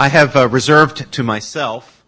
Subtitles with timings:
[0.00, 2.04] I have uh, reserved to myself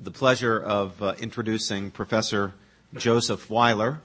[0.00, 2.54] the pleasure of uh, introducing Professor
[2.92, 4.00] Joseph Weiler,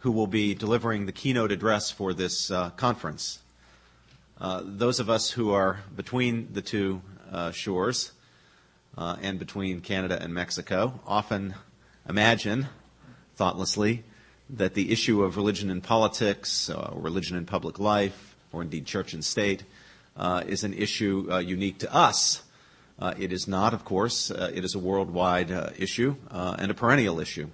[0.00, 3.38] who will be delivering the keynote address for this uh, conference.
[4.40, 7.00] Uh, those of us who are between the two
[7.30, 8.10] uh, shores
[8.98, 11.54] uh, and between Canada and Mexico often
[12.08, 12.66] imagine,
[13.36, 14.02] thoughtlessly,
[14.48, 19.24] that the issue of religion and politics, religion and public life, or indeed church and
[19.24, 19.62] state,
[20.46, 22.42] is an issue uh, unique to us.
[23.00, 24.30] Uh, it is not, of course.
[24.30, 27.48] Uh, it is a worldwide uh, issue uh, and a perennial issue.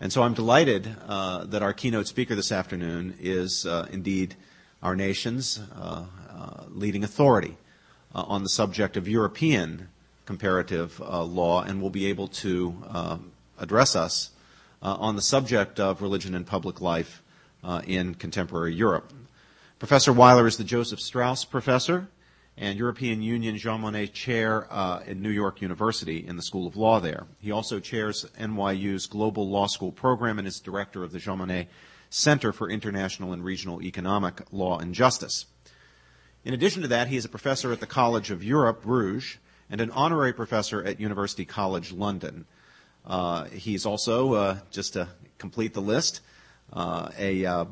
[0.00, 4.34] And so I'm delighted that our keynote speaker this afternoon is indeed
[4.82, 5.60] our nation's
[6.70, 7.56] leading authority
[8.12, 9.88] on the subject of European
[10.26, 12.74] comparative law and will be able to
[13.60, 14.30] address us
[14.82, 17.22] on the subject of religion and public life
[17.86, 19.12] in contemporary Europe.
[19.82, 22.06] Professor Weiler is the Joseph Straus Professor
[22.56, 26.76] and European Union Jean Monnet Chair uh, at New York University in the School of
[26.76, 27.26] Law there.
[27.40, 31.66] He also chairs NYU's Global Law School program and is director of the Jean Monnet
[32.10, 35.46] Center for International and Regional Economic Law and Justice.
[36.44, 39.80] In addition to that, he is a professor at the College of Europe, Bruges, and
[39.80, 42.44] an honorary professor at University College London.
[43.04, 45.08] Uh, he's also, uh, just to
[45.38, 46.20] complete the list,
[46.72, 47.64] uh, a uh,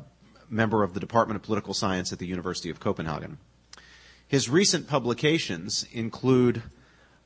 [0.51, 3.37] member of the Department of Political Science at the University of Copenhagen.
[4.27, 6.61] His recent publications include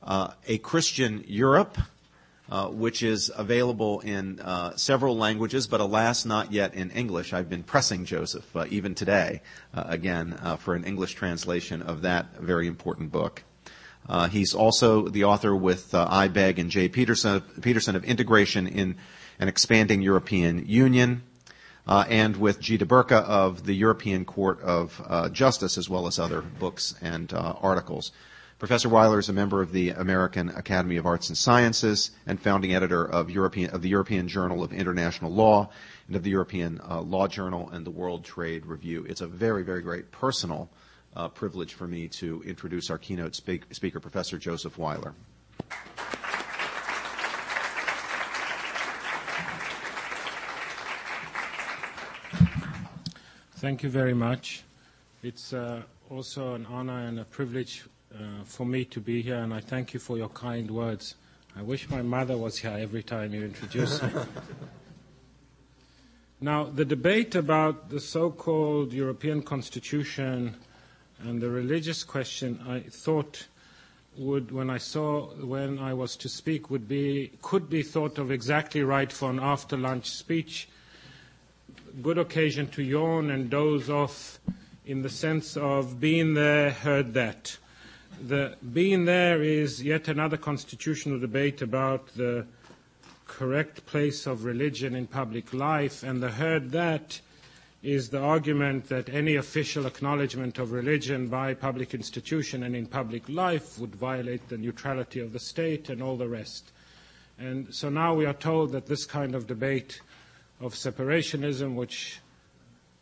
[0.02, 1.78] uh, A Christian Europe,
[2.50, 7.32] uh, which is available in uh, several languages, but alas, not yet in English.
[7.32, 9.42] I've been pressing Joseph, uh, even today,
[9.74, 13.42] uh, again, uh, for an English translation of that very important book.
[14.30, 16.28] he's also the author with I.
[16.28, 18.96] Begg and Jay Peterson, Peterson of Integration in
[19.38, 21.35] an Expanding European Union, uh,
[21.86, 26.42] and with Gita Burka of the European Court of uh, Justice, as well as other
[26.42, 28.12] books and uh, articles.
[28.58, 32.74] Professor Weiler is a member of the American Academy of Arts and Sciences and founding
[32.74, 35.68] editor of, European, of the European Journal of International Law
[36.06, 39.04] and of the European uh, Law Journal and the World Trade Review.
[39.06, 40.70] It's a very, very great personal
[41.14, 45.12] uh, privilege for me to introduce our keynote speak- speaker, Professor Joseph Weiler.
[53.66, 54.62] Thank you very much.
[55.24, 57.82] It's uh, also an honor and a privilege
[58.14, 61.16] uh, for me to be here, and I thank you for your kind words.
[61.56, 64.10] I wish my mother was here every time you introduce me.
[66.40, 70.54] now, the debate about the so called European Constitution
[71.18, 73.48] and the religious question, I thought
[74.16, 78.30] would, when I saw when I was to speak, would be, could be thought of
[78.30, 80.68] exactly right for an after lunch speech
[82.02, 84.38] good occasion to yawn and doze off
[84.84, 87.56] in the sense of being there, heard that.
[88.24, 92.46] The being there is yet another constitutional debate about the
[93.26, 97.20] correct place of religion in public life, and the heard that
[97.82, 103.28] is the argument that any official acknowledgement of religion by public institution and in public
[103.28, 106.72] life would violate the neutrality of the state and all the rest.
[107.38, 110.00] And so now we are told that this kind of debate
[110.60, 112.20] of separationism, which,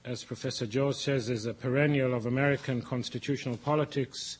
[0.04, 4.38] as Professor George says, is a perennial of American constitutional politics,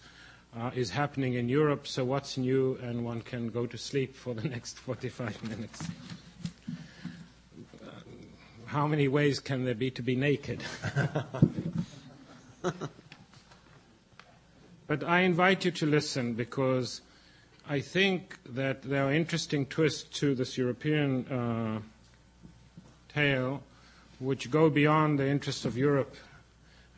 [0.57, 1.87] uh, is happening in Europe.
[1.87, 2.79] So, what's new?
[2.83, 5.89] And one can go to sleep for the next 45 minutes.
[7.83, 7.91] Uh,
[8.67, 10.63] how many ways can there be to be naked?
[14.87, 17.01] but I invite you to listen because
[17.69, 21.27] I think that there are interesting twists to this European.
[21.27, 21.81] Uh,
[23.15, 23.63] tale
[24.19, 26.15] which go beyond the interests of Europe.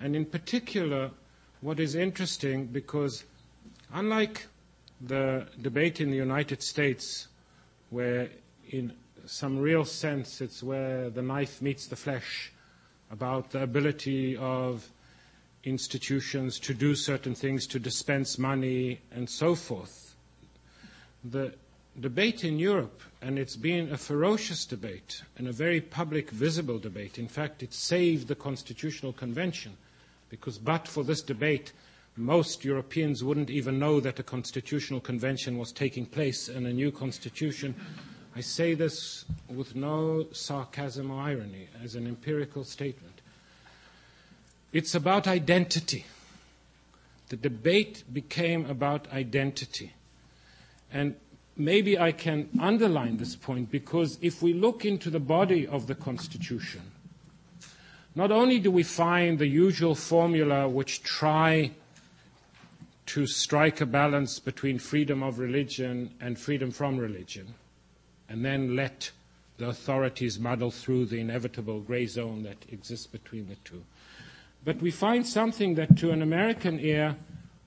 [0.00, 1.10] And in particular,
[1.60, 3.25] what is interesting because
[3.93, 4.47] unlike
[5.00, 7.28] the debate in the United States,
[7.91, 8.28] where
[8.71, 8.93] in
[9.26, 12.53] some real sense it's where the knife meets the flesh
[13.10, 14.88] about the ability of
[15.65, 20.14] institutions to do certain things, to dispense money, and so forth.
[21.25, 21.55] The
[22.00, 27.19] debate in Europe, and it's been a ferocious debate and a very public, visible debate.
[27.19, 29.76] In fact, it saved the Constitutional Convention,
[30.28, 31.72] because but for this debate,
[32.16, 36.90] most Europeans wouldn't even know that a constitutional convention was taking place and a new
[36.90, 37.75] constitution.
[38.34, 43.20] I say this with no sarcasm or irony, as an empirical statement.
[44.72, 46.04] It's about identity.
[47.28, 49.92] The debate became about identity.
[50.92, 51.16] And
[51.56, 55.94] maybe I can underline this point because if we look into the body of the
[55.94, 56.82] Constitution,
[58.14, 61.70] not only do we find the usual formula which try
[63.06, 67.55] to strike a balance between freedom of religion and freedom from religion,
[68.29, 69.11] and then let
[69.59, 73.82] the authorities muddle through the inevitable gray zone that exists between the two.
[74.64, 77.17] But we find something that to an American ear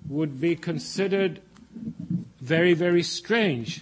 [0.07, 1.41] would be considered
[2.41, 3.81] very, very strange.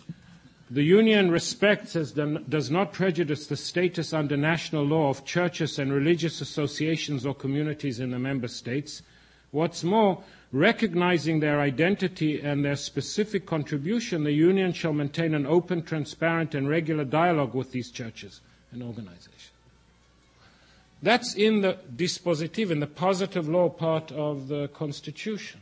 [0.69, 5.94] The Union respects as does not prejudice the status under national law of churches and
[5.94, 9.01] religious associations or communities in the member states.
[9.51, 10.21] What's more,
[10.51, 16.68] recognizing their identity and their specific contribution, the Union shall maintain an open, transparent, and
[16.68, 19.51] regular dialogue with these churches and organizations.
[21.01, 25.62] That's in the dispositive, in the positive law part of the Constitution.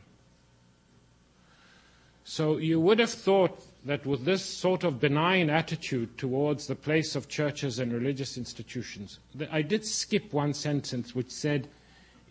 [2.28, 7.16] So you would have thought that with this sort of benign attitude towards the place
[7.16, 9.20] of churches and religious institutions,
[9.52, 11.68] I did skip one sentence which said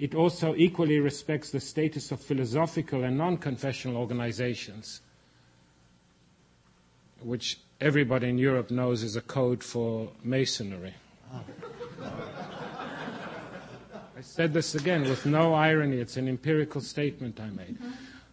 [0.00, 5.00] it also equally respects the status of philosophical and non confessional organizations,
[7.22, 10.94] which everybody in Europe knows is a code for masonry.
[11.32, 11.44] Ah.
[14.16, 15.98] I said this again with no irony.
[15.98, 17.78] It's an empirical statement I made.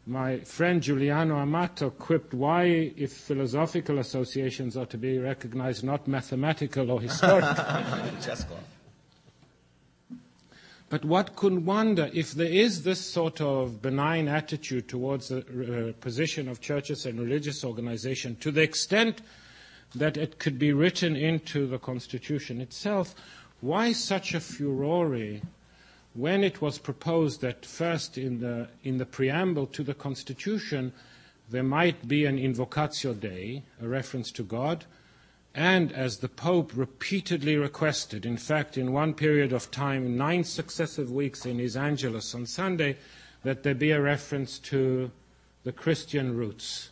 [0.08, 6.90] My friend Giuliano Amato quipped why, if philosophical associations are to be recognized, not mathematical
[6.90, 7.50] or historical.
[10.90, 15.94] But what could wonder if there is this sort of benign attitude towards the uh,
[16.02, 19.22] position of churches and religious organizations to the extent
[19.96, 23.16] that it could be written into the Constitution itself?
[23.62, 25.08] Why such a furore
[26.14, 30.92] when it was proposed that first in the, in the preamble to the Constitution
[31.50, 34.86] there might be an invocatio Dei, a reference to God,
[35.54, 41.12] and as the Pope repeatedly requested, in fact, in one period of time, nine successive
[41.12, 42.98] weeks in his Angelus on Sunday,
[43.44, 45.12] that there be a reference to
[45.64, 46.92] the Christian roots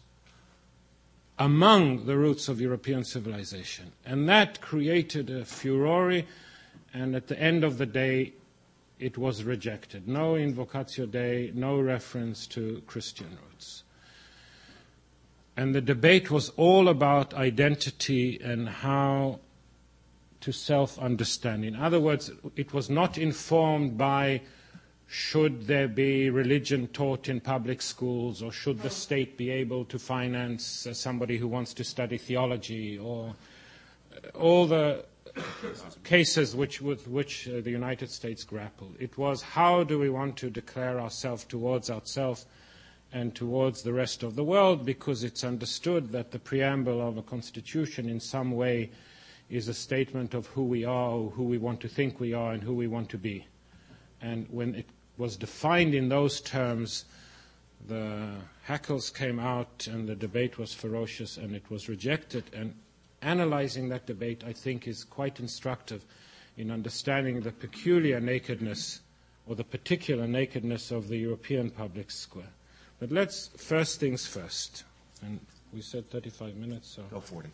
[1.37, 3.93] among the roots of European civilization.
[4.05, 6.23] And that created a furore,
[6.93, 8.33] and at the end of the day,
[8.99, 10.07] it was rejected.
[10.07, 13.83] No invocatio Dei, no reference to Christian roots.
[15.55, 19.39] And the debate was all about identity and how
[20.41, 21.65] to self understand.
[21.65, 24.41] In other words, it was not informed by
[25.11, 29.97] should there be religion taught in public schools or should the state be able to
[29.97, 33.33] finance somebody who wants to study theology or
[34.13, 35.03] uh, all the
[36.03, 38.95] cases which, with which uh, the United States grappled.
[38.99, 42.45] It was how do we want to declare ourselves towards ourselves
[43.11, 47.23] and towards the rest of the world because it's understood that the preamble of a
[47.23, 48.91] constitution in some way
[49.49, 52.53] is a statement of who we are or who we want to think we are
[52.53, 53.47] and who we want to be.
[54.21, 54.85] And when it
[55.17, 57.05] was defined in those terms,
[57.87, 58.29] the
[58.63, 62.43] hackles came out and the debate was ferocious and it was rejected.
[62.53, 62.75] And
[63.21, 66.03] analyzing that debate, I think, is quite instructive
[66.57, 69.01] in understanding the peculiar nakedness
[69.47, 72.51] or the particular nakedness of the European public square.
[72.99, 74.83] But let's, first things first.
[75.23, 75.39] And
[75.73, 77.03] we said 35 minutes, so.
[77.11, 77.49] Go 40.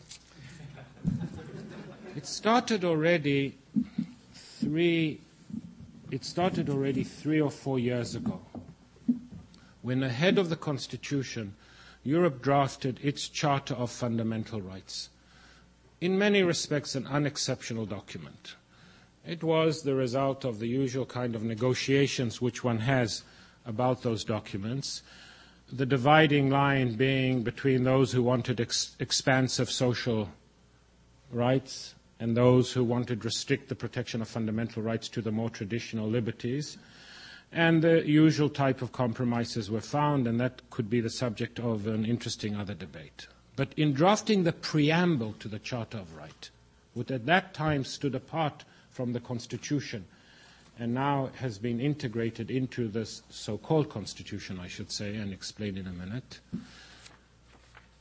[2.16, 3.54] it started already
[4.34, 5.20] three,
[6.10, 8.40] it started already three or four years ago
[9.86, 11.54] when ahead of the Constitution,
[12.02, 15.10] Europe drafted its Charter of Fundamental Rights
[16.00, 18.54] in many respects, an unexceptional document.
[19.26, 23.22] It was the result of the usual kind of negotiations which one has
[23.64, 25.02] about those documents,
[25.72, 30.28] the dividing line being between those who wanted ex- expansive social
[31.32, 35.50] rights and those who wanted to restrict the protection of fundamental rights to the more
[35.50, 36.78] traditional liberties.
[37.52, 41.86] And the usual type of compromises were found, and that could be the subject of
[41.86, 43.26] an interesting other debate.
[43.56, 46.50] But in drafting the preamble to the Charter of Right,
[46.92, 50.04] which at that time stood apart from the Constitution
[50.78, 55.78] and now has been integrated into this so called Constitution, I should say, and explain
[55.78, 56.40] in a minute,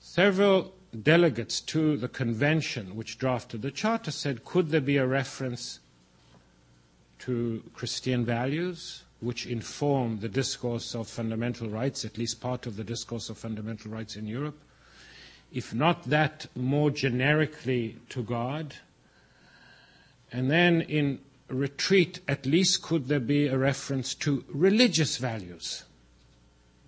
[0.01, 5.79] several delegates to the convention which drafted the Charter said, could there be a reference
[7.19, 9.01] to Christian values?
[9.21, 13.89] which inform the discourse of fundamental rights, at least part of the discourse of fundamental
[13.89, 14.59] rights in Europe
[15.55, 18.75] if not that, more generically to God?
[20.29, 25.85] And then in retreat, at least could there be a reference to religious values,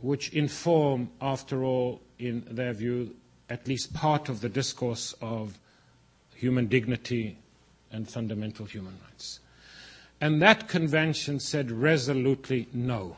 [0.02, 3.16] which inform, after all, in their view,
[3.50, 5.58] at least part of the discourse of
[6.36, 7.38] human dignity
[7.90, 9.40] and fundamental human rights.
[10.20, 13.16] And that convention said resolutely no.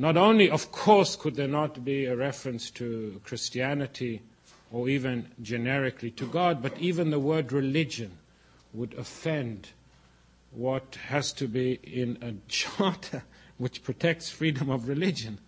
[0.00, 4.22] Not only, of course, could there not be a reference to Christianity
[4.70, 8.18] or even generically to God, but even the word religion
[8.72, 9.70] would offend
[10.52, 13.24] what has to be in a charter
[13.58, 15.40] which protects freedom of religion.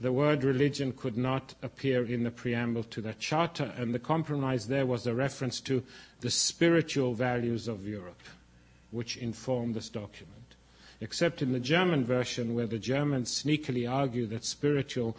[0.00, 4.66] The word religion could not appear in the preamble to that charter, and the compromise
[4.66, 5.84] there was a reference to
[6.22, 8.22] the spiritual values of Europe,
[8.90, 10.41] which inform this document
[11.02, 15.16] except in the German version, where the Germans sneakily argue that spiritual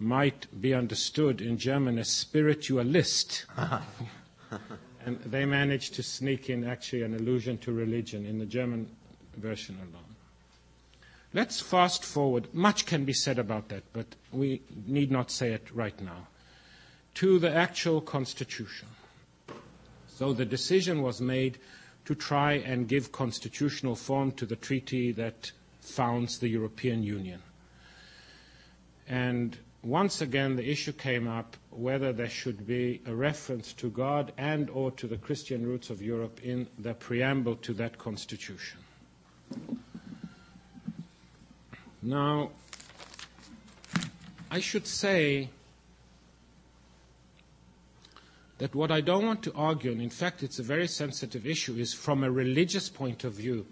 [0.00, 3.46] might be understood in German as spiritualist.
[5.06, 8.88] and they managed to sneak in actually an allusion to religion in the German
[9.36, 10.16] version alone.
[11.32, 12.52] Let's fast forward.
[12.52, 16.26] Much can be said about that, but we need not say it right now.
[17.14, 18.88] To the actual constitution.
[20.08, 21.58] So the decision was made
[22.04, 27.40] to try and give constitutional form to the treaty that founds the European Union.
[29.08, 34.32] And once again, the issue came up whether there should be a reference to God
[34.38, 38.78] and or to the Christian roots of Europe in the preamble to that constitution.
[42.00, 42.50] Now,
[44.50, 45.50] I should say
[48.62, 51.74] that what I don't want to argue, and in fact it's a very sensitive issue,
[51.74, 53.66] is from a religious point of view,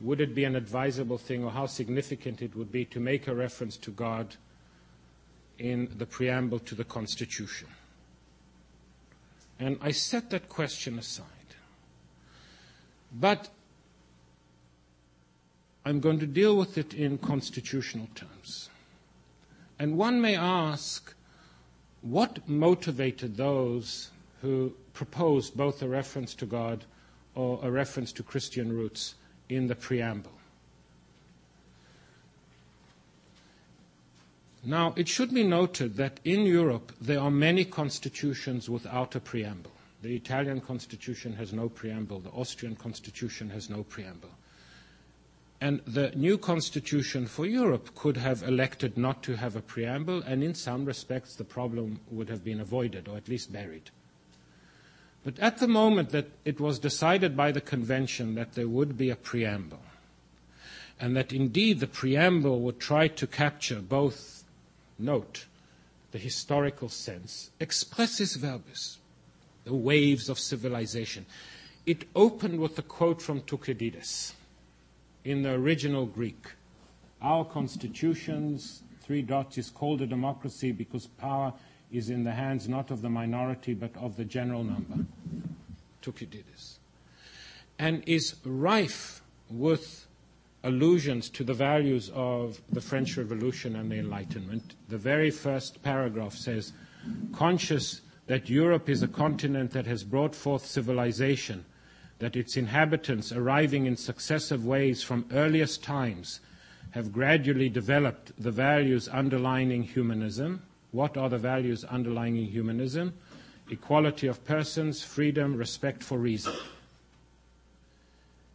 [0.00, 3.34] would it be an advisable thing or how significant it would be to make a
[3.34, 4.36] reference to God
[5.58, 7.68] in the preamble to the Constitution?
[9.58, 11.26] And I set that question aside.
[13.12, 13.50] But
[15.84, 18.70] I'm going to deal with it in constitutional terms.
[19.78, 21.14] And one may ask,
[22.02, 24.10] what motivated those
[24.42, 26.84] who proposed both a reference to God
[27.34, 29.14] or a reference to Christian roots
[29.48, 30.32] in the preamble?
[34.64, 39.70] Now, it should be noted that in Europe there are many constitutions without a preamble.
[40.02, 44.30] The Italian constitution has no preamble, the Austrian constitution has no preamble.
[45.60, 50.42] And the new constitution for Europe could have elected not to have a preamble, and
[50.42, 53.90] in some respects the problem would have been avoided, or at least buried.
[55.22, 59.10] But at the moment that it was decided by the convention that there would be
[59.10, 59.82] a preamble,
[60.98, 64.44] and that indeed the preamble would try to capture both,
[64.98, 65.44] note,
[66.12, 68.96] the historical sense, expressis verbis,
[69.64, 71.26] the waves of civilization.
[71.84, 74.32] It opened with a quote from Thucydides
[75.24, 76.46] in the original Greek.
[77.22, 81.52] Our constitutions, three dots, is called a democracy because power
[81.92, 85.04] is in the hands not of the minority but of the general number.
[86.02, 86.78] Thucydides.
[87.78, 90.06] And is rife with
[90.62, 94.74] allusions to the values of the French Revolution and the Enlightenment.
[94.88, 96.72] The very first paragraph says,
[97.32, 101.64] conscious that Europe is a continent that has brought forth civilization
[102.20, 106.40] that its inhabitants, arriving in successive ways from earliest times,
[106.92, 110.62] have gradually developed the values underlying humanism.
[110.92, 113.14] What are the values underlying humanism?
[113.70, 116.54] Equality of persons, freedom, respect for reason.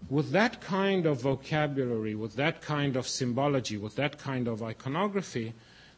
[0.10, 5.54] With that kind of vocabulary, with that kind of symbology, with that kind of iconography,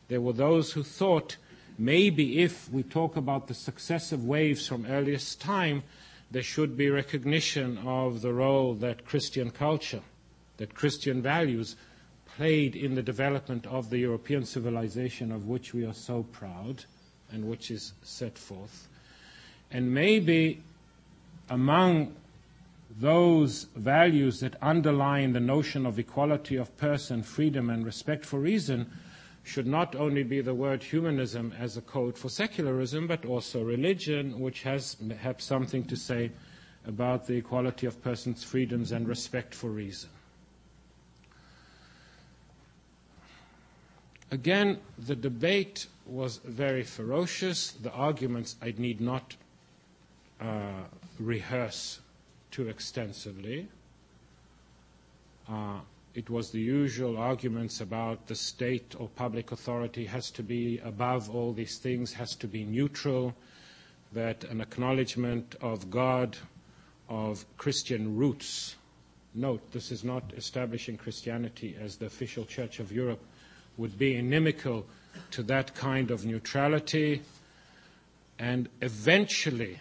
[0.07, 1.36] there were those who thought
[1.77, 5.83] maybe if we talk about the successive waves from earliest time,
[6.31, 10.01] there should be recognition of the role that Christian culture,
[10.57, 11.75] that Christian values
[12.36, 16.84] played in the development of the European civilization of which we are so proud
[17.31, 18.88] and which is set forth.
[19.72, 20.62] And maybe
[21.50, 22.15] among
[23.00, 28.89] those values that underline the notion of equality of person, freedom, and respect for reason
[29.48, 34.39] should not only be the word humanism as a code for secularism, but also religion,
[34.42, 36.30] which has perhaps something to say
[36.86, 40.10] about the equality of persons' freedoms and respect for reason.
[44.32, 47.72] Again, the debate was very ferocious.
[47.72, 49.38] The arguments I need not
[50.42, 50.84] uh,
[51.20, 52.01] rehearse
[52.51, 53.70] too extensively.
[55.48, 55.80] Uh,
[56.17, 61.29] it was the usual arguments about the state or public authority has to be above
[61.29, 63.36] all these things, has to be neutral,
[64.13, 66.36] that an acknowledgement of God,
[67.07, 68.77] of Christian roots.
[69.36, 73.24] Note, this is not establishing Christianity as the official church of Europe,
[73.77, 74.88] would be inimical
[75.29, 77.21] to that kind of neutrality.
[78.39, 79.79] And eventually,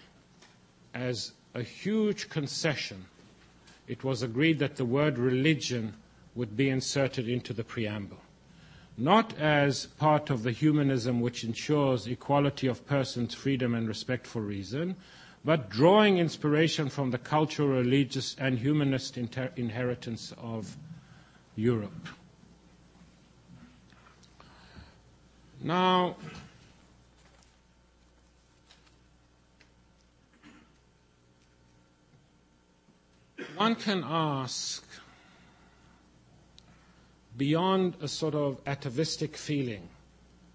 [0.93, 3.07] as a huge concession,
[3.89, 5.95] it was agreed that the word religion
[6.37, 8.19] would be inserted into the preamble.
[8.99, 14.41] not as part of the humanism which ensures equality of persons, freedom, and respect for
[14.41, 14.97] reason,
[15.45, 20.77] but drawing inspiration from the cultural, religious, and humanist inter- inheritance of
[21.57, 22.09] Europe.
[25.63, 26.17] Now,
[33.57, 34.85] one can ask,
[37.37, 39.89] beyond a sort of atavistic feeling,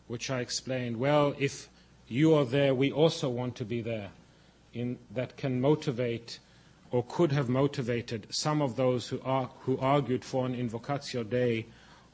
[0.07, 1.69] which I explained, well, if
[2.07, 4.09] you are there, we also want to be there,
[4.73, 6.39] in, that can motivate
[6.91, 11.65] or could have motivated some of those who, are, who argued for an invocatio Dei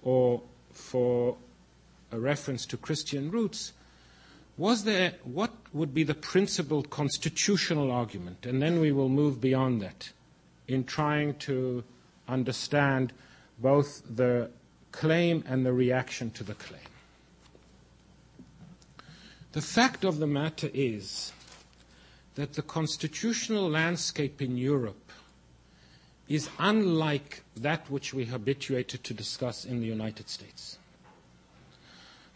[0.03, 1.35] or for
[2.11, 3.73] a reference to Christian roots,
[4.57, 8.45] was there, what would be the principal constitutional argument?
[8.45, 10.11] And then we will move beyond that
[10.67, 11.83] in trying to
[12.27, 13.13] understand
[13.57, 14.49] both the
[14.91, 16.81] claim and the reaction to the claim.
[19.53, 21.31] The fact of the matter is
[22.35, 25.11] that the constitutional landscape in Europe
[26.29, 30.77] is unlike that which we habituated to discuss in the United States.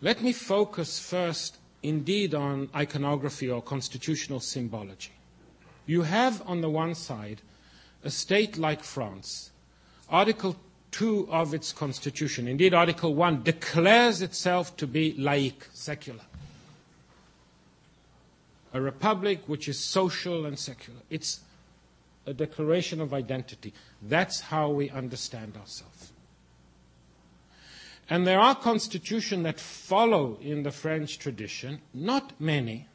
[0.01, 5.11] Let me focus first, indeed, on iconography or constitutional symbology.
[5.85, 7.41] You have, on the one side,
[8.03, 9.51] a state like France.
[10.09, 10.55] Article
[10.91, 16.23] 2 of its constitution, indeed, Article 1, declares itself to be laïque, secular.
[18.73, 20.99] A republic which is social and secular.
[21.09, 21.41] It's
[22.25, 23.73] a declaration of identity.
[24.01, 26.11] That's how we understand ourselves.
[28.09, 32.87] And there are constitutions that follow in the French tradition, not many,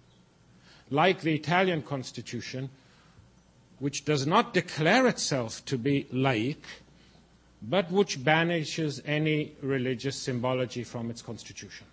[0.91, 2.69] like the Italian constitution,
[3.79, 6.59] which does not declare itself to be laïc,
[7.69, 11.87] but which banishes any religious symbology from its constitution.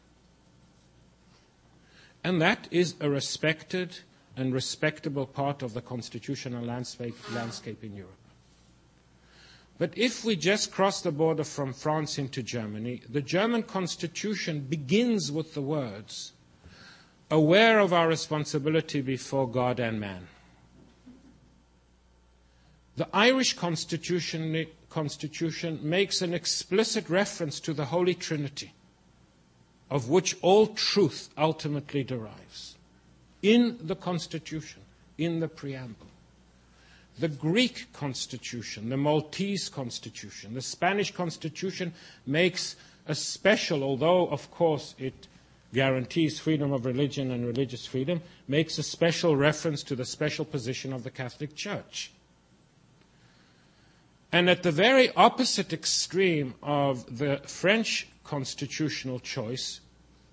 [2.23, 3.99] And that is a respected
[4.37, 8.17] and respectable part of the constitutional landscape, landscape in Europe.
[9.77, 15.31] But if we just cross the border from France into Germany, the German constitution begins
[15.31, 16.33] with the words,
[17.31, 20.27] aware of our responsibility before God and man.
[22.95, 28.71] The Irish constitution, constitution makes an explicit reference to the Holy Trinity,
[29.89, 32.75] of which all truth ultimately derives,
[33.41, 34.81] in the Constitution,
[35.17, 36.07] in the preamble.
[37.17, 41.93] The Greek constitution, the Maltese constitution, the Spanish constitution
[42.27, 42.75] makes
[43.07, 45.27] a special, although of course it
[45.73, 50.93] guarantees freedom of religion and religious freedom, makes a special reference to the special position
[50.93, 52.11] of the Catholic Church.
[54.33, 59.79] And at the very opposite extreme of the French constitutional choice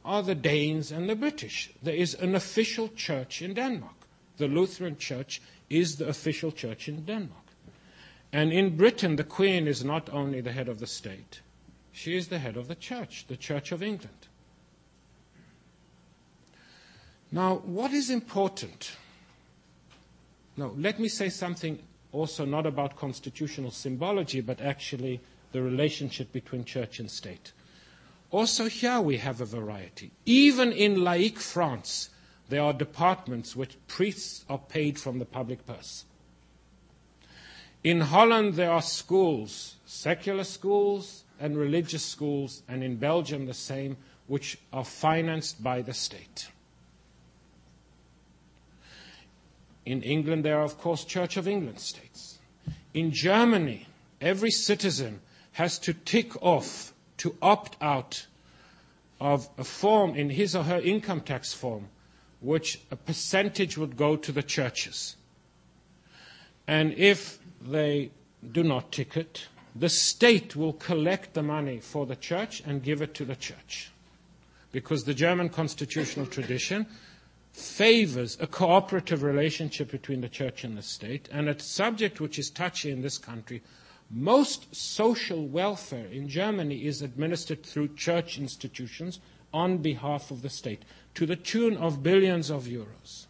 [0.07, 1.71] are the Danes and the British.
[1.83, 3.93] There is an official church in Denmark.
[4.39, 7.45] The Lutheran Church is the official church in Denmark.
[8.33, 11.43] And in Britain, the Queen is not only the head of the state,
[11.93, 14.29] she is the head of the church, the Church of England.
[17.31, 18.97] Now, what is important?
[20.57, 21.81] No, let me say something
[22.13, 25.21] also not about constitutional symbology, but actually
[25.53, 27.53] the relationship between church and state.
[28.31, 30.13] Also, here we have a variety.
[30.25, 32.11] Even in laïque France,
[32.49, 36.05] there are departments which priests are paid from the public purse.
[37.83, 43.97] In Holland, there are schools, secular schools and religious schools, and in Belgium, the same,
[44.27, 46.49] which are financed by the state.
[49.91, 52.39] In England, there are, of course, Church of England states.
[52.95, 53.89] In Germany,
[54.21, 55.21] every citizen
[55.55, 58.27] has to tick off to opt out
[59.21, 61.89] of a form in his or her income tax form,
[62.41, 65.17] which a percentage would go to the churches.
[66.69, 68.13] And if they
[68.53, 73.03] do not tick it, the state will collect the money for the church and give
[73.03, 73.91] it to the church.
[74.71, 76.87] Because the German constitutional tradition
[77.53, 82.51] favors a cooperative relationship between the church and the state, and a subject which is
[82.51, 83.63] touchy in this country.
[84.11, 89.21] Most social welfare in Germany is administered through church institutions
[89.53, 90.85] on behalf of the state,
[91.15, 93.27] to the tune of billions of euros.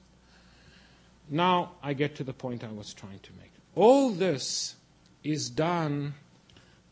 [1.31, 3.53] Now I get to the point I was trying to make.
[3.75, 4.75] All this
[5.25, 6.15] is done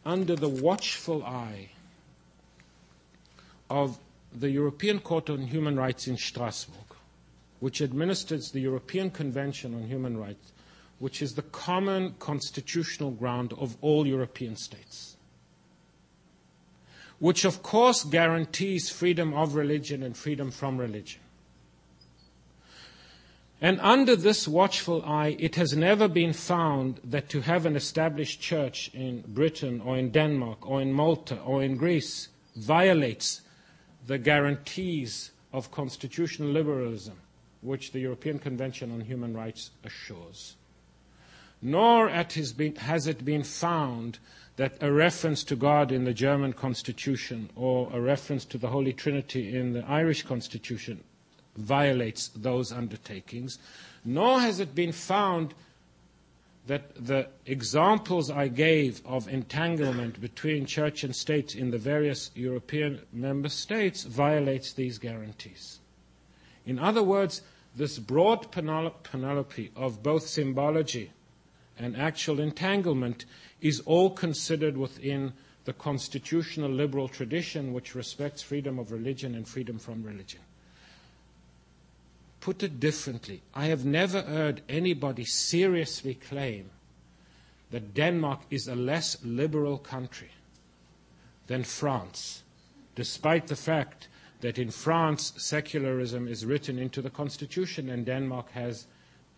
[0.04, 1.70] under the watchful eye
[3.68, 3.98] of
[4.32, 6.87] the European Court on Human Rights in Strasbourg
[7.60, 10.52] which administers the European Convention on Human Rights,
[10.98, 15.16] which is the common constitutional ground of all European states.
[17.18, 21.20] which of course guarantees freedom of religion and freedom from religion.
[23.60, 28.40] And under this watchful eye, it has never been found that to have an established
[28.40, 33.40] church in Britain or in Denmark or in Malta or in Greece violates
[34.06, 37.18] the guarantees of constitutional liberalism
[37.60, 40.56] which the European Convention on Human Rights assures.
[41.60, 44.18] Nor has it been found
[44.56, 48.92] that a reference to God in the German Constitution or a reference to the Holy
[48.92, 51.02] Trinity in the Irish Constitution
[51.56, 53.58] violates those undertakings,
[54.04, 55.54] nor has it been found
[56.68, 63.00] that the examples I gave of entanglement between church and state in the various European
[63.12, 65.80] member states violates these guarantees.
[66.68, 67.40] In other words,
[67.74, 71.12] this broad panoply of both symbology
[71.78, 73.24] and actual entanglement
[73.62, 75.32] is all considered within
[75.64, 80.40] the constitutional liberal tradition which respects freedom of religion and freedom from religion.
[82.40, 86.68] Put it differently, I have never heard anybody seriously claim
[87.70, 90.32] that Denmark is a less liberal country
[91.46, 92.42] than France,
[92.94, 94.08] despite the fact
[94.40, 98.86] that in France secularism is written into the constitution and Denmark has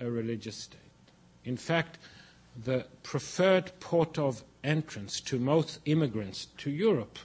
[0.01, 0.79] a religious state.
[1.45, 1.99] In fact,
[2.65, 7.19] the preferred port of entrance to most immigrants to Europe,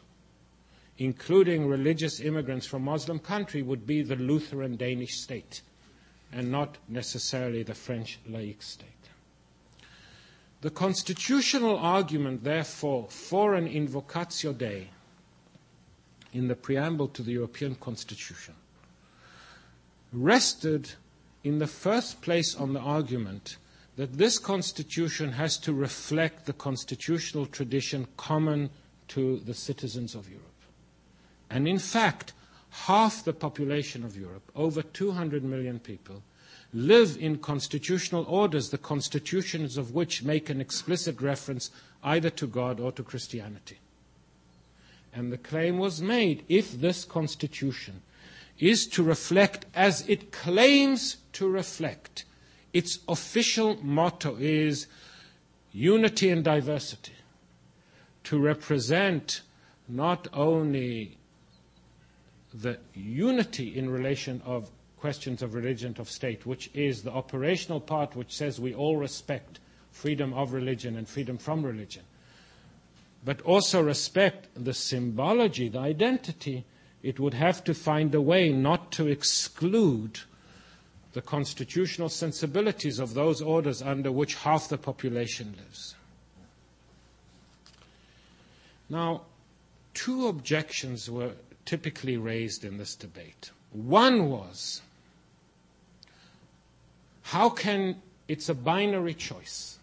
[0.98, 5.62] including religious immigrants from Muslim country, would be the Lutheran Danish state
[6.32, 8.88] and not necessarily the French laic state.
[10.62, 14.88] The constitutional argument, therefore, for an invocatio Dei
[16.36, 18.54] in the preamble to the European Constitution
[20.12, 20.92] rested
[21.44, 23.58] in the first place on the argument
[23.98, 28.70] that this constitution has to reflect the constitutional tradition common
[29.08, 30.44] to the citizens of Europe.
[31.50, 32.34] And in fact,
[32.70, 36.24] half the population of Europe, over 200 million people,
[36.74, 41.72] live in constitutional orders, the constitutions of which make an explicit reference
[42.04, 43.78] either to God or to Christianity.
[45.16, 48.02] And the claim was made if this constitution
[48.60, 52.26] is to reflect as it claims to reflect,
[52.74, 54.88] its official motto is
[55.72, 57.14] unity and diversity,
[58.26, 59.42] to represent
[59.88, 61.18] not only
[62.54, 68.16] the unity in relation of questions of religion of state, which is the operational part
[68.16, 69.60] which says we all respect
[69.92, 72.04] freedom of religion and freedom from religion,
[73.26, 76.64] but also respect the symbology, the identity,
[77.02, 80.20] it would have to find a way not to exclude
[81.14, 85.96] the constitutional sensibilities of those orders under which half the population lives.
[88.90, 89.24] Now,
[89.96, 91.32] two objections were
[91.66, 93.50] typically raised in this debate.
[93.72, 94.82] One was
[97.24, 99.75] how can it's a binary choice?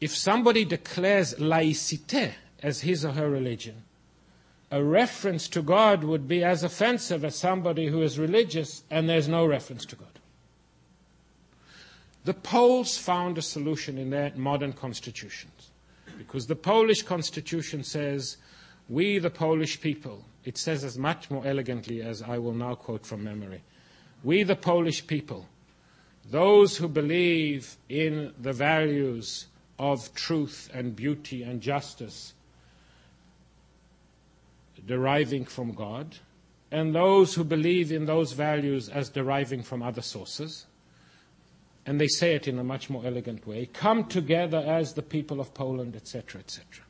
[0.00, 3.82] If somebody declares laicite as his or her religion,
[4.70, 9.28] a reference to God would be as offensive as somebody who is religious and there's
[9.28, 10.08] no reference to God.
[12.24, 15.70] The Poles found a solution in their modern constitutions
[16.18, 18.36] because the Polish constitution says,
[18.88, 23.06] We, the Polish people, it says as much more elegantly as I will now quote
[23.06, 23.62] from memory.
[24.22, 25.46] We, the Polish people,
[26.30, 29.46] those who believe in the values
[29.78, 32.34] of truth and beauty and justice
[34.86, 36.16] deriving from God,
[36.70, 40.66] and those who believe in those values as deriving from other sources,
[41.86, 45.40] and they say it in a much more elegant way, come together as the people
[45.40, 46.84] of Poland, etc., etc.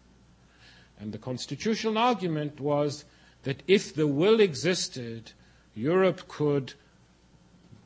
[0.98, 3.04] And the constitutional argument was
[3.44, 5.32] that if the will existed,
[5.74, 6.74] Europe could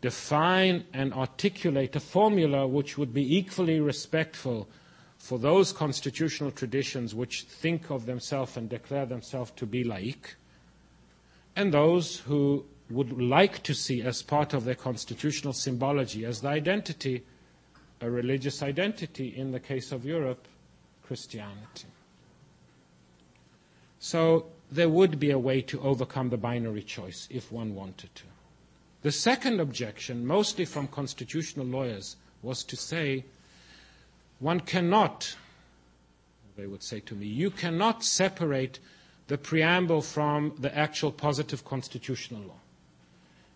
[0.00, 4.68] define and articulate a formula which would be equally respectful
[5.22, 10.34] for those constitutional traditions which think of themselves and declare themselves to be laïc,
[11.54, 16.48] and those who would like to see as part of their constitutional symbology, as the
[16.48, 17.22] identity,
[18.00, 20.48] a religious identity, in the case of Europe,
[21.04, 21.86] Christianity.
[24.00, 28.24] So there would be a way to overcome the binary choice if one wanted to.
[29.02, 33.24] The second objection, mostly from constitutional lawyers, was to say
[34.42, 35.36] one cannot,
[36.56, 38.80] they would say to me, you cannot separate
[39.28, 42.60] the preamble from the actual positive constitutional law.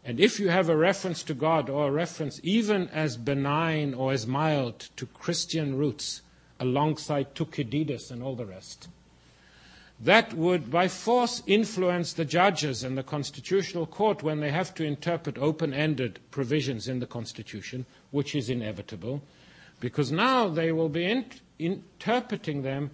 [0.05, 4.13] And if you have a reference to God or a reference even as benign or
[4.13, 6.23] as mild to Christian roots
[6.61, 8.89] alongside Thucydides and all the rest,
[9.99, 14.85] that would by force influence the judges and the constitutional court when they have to
[14.85, 19.21] interpret open ended provisions in the constitution, which is inevitable,
[19.81, 21.25] because now they will be in-
[21.59, 22.91] interpreting them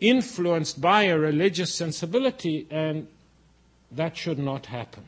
[0.00, 3.06] influenced by a religious sensibility, and
[3.90, 5.04] that should not happen,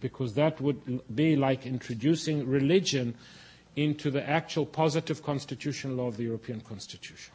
[0.00, 3.14] because that would be like introducing religion
[3.76, 7.34] into the actual positive constitutional law of the European Constitution.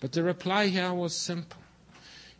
[0.00, 1.60] But the reply here was simple.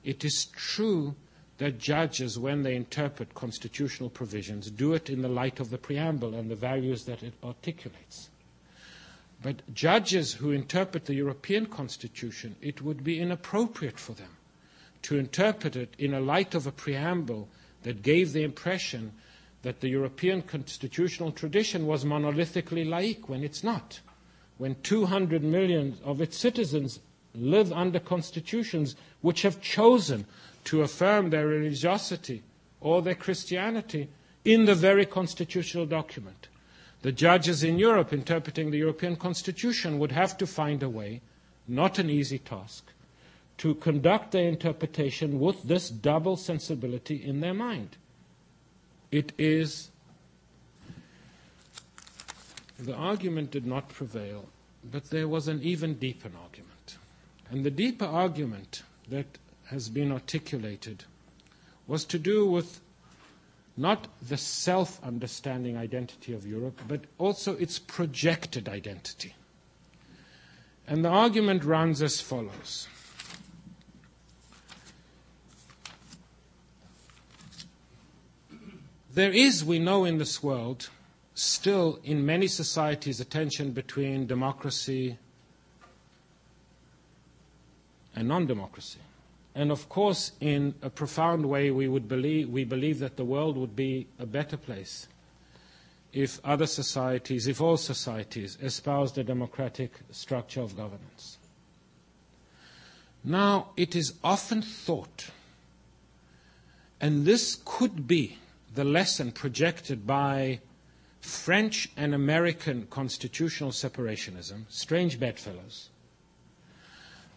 [0.02, 1.14] It is true
[1.58, 6.34] that judges, when they interpret constitutional provisions, do it in the light of the preamble
[6.34, 8.29] and the values that it articulates.
[9.42, 14.36] But judges who interpret the European Constitution, it would be inappropriate for them
[15.02, 17.48] to interpret it in a light of a preamble
[17.82, 19.12] that gave the impression
[19.62, 24.00] that the European constitutional tradition was monolithically laïc when it's not.
[24.58, 27.00] When 200 million of its citizens
[27.34, 30.26] live under constitutions which have chosen
[30.64, 32.42] to affirm their religiosity
[32.80, 34.08] or their Christianity
[34.44, 36.48] in the very constitutional document.
[37.02, 41.22] The judges in Europe interpreting the European Constitution would have to find a way,
[41.66, 42.92] not an easy task,
[43.58, 47.96] to conduct their interpretation with this double sensibility in their mind.
[49.10, 49.90] It is.
[52.78, 54.48] The argument did not prevail,
[54.90, 56.96] but there was an even deeper argument.
[57.50, 59.26] And the deeper argument that
[59.66, 61.04] has been articulated
[61.86, 62.80] was to do with
[63.80, 69.34] not the self understanding identity of Europe, but also its projected identity.
[70.86, 72.88] And the argument runs as follows.
[79.14, 80.90] There is, we know in this world,
[81.34, 85.18] still in many societies a tension between democracy
[88.14, 88.98] and non democracy.
[89.54, 93.56] And of course, in a profound way, we, would believe, we believe that the world
[93.56, 95.08] would be a better place
[96.12, 101.38] if other societies, if all societies, espoused a democratic structure of governance.
[103.22, 105.30] Now, it is often thought,
[107.00, 108.38] and this could be
[108.74, 110.60] the lesson projected by
[111.20, 115.90] French and American constitutional separationism, strange bedfellows,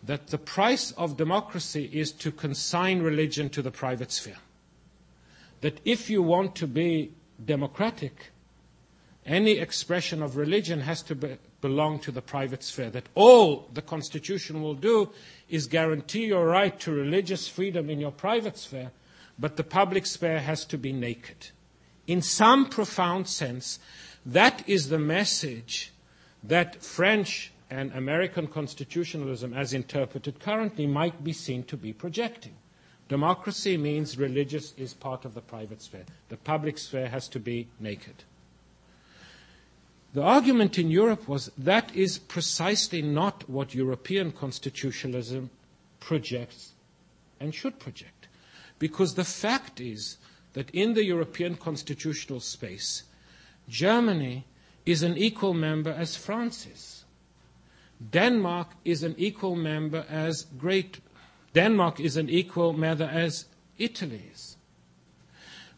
[0.05, 4.37] that the price of democracy is to consign religion to the private sphere.
[5.61, 7.13] That if you want to be
[7.43, 8.31] democratic,
[9.25, 12.89] any expression of religion has to be, belong to the private sphere.
[12.89, 15.11] That all the Constitution will do
[15.47, 18.91] is guarantee your right to religious freedom in your private sphere,
[19.39, 21.51] but the public sphere has to be naked.
[22.05, 23.79] In some profound sense,
[24.25, 25.93] that is the message
[26.43, 32.53] that French and American constitutionalism, as interpreted currently, might be seen to be projecting.
[33.09, 36.05] Democracy means religious is part of the private sphere.
[36.29, 38.23] The public sphere has to be naked.
[40.13, 45.49] The argument in Europe was that is precisely not what European constitutionalism
[45.99, 46.73] projects
[47.39, 48.27] and should project.
[48.77, 50.17] Because the fact is
[50.53, 53.03] that in the European constitutional space,
[53.67, 54.45] Germany
[54.85, 57.02] is an equal member as France is.
[58.11, 60.99] Denmark is an equal member as Great
[61.53, 63.45] Denmark is an equal member as
[63.77, 64.57] Italy is.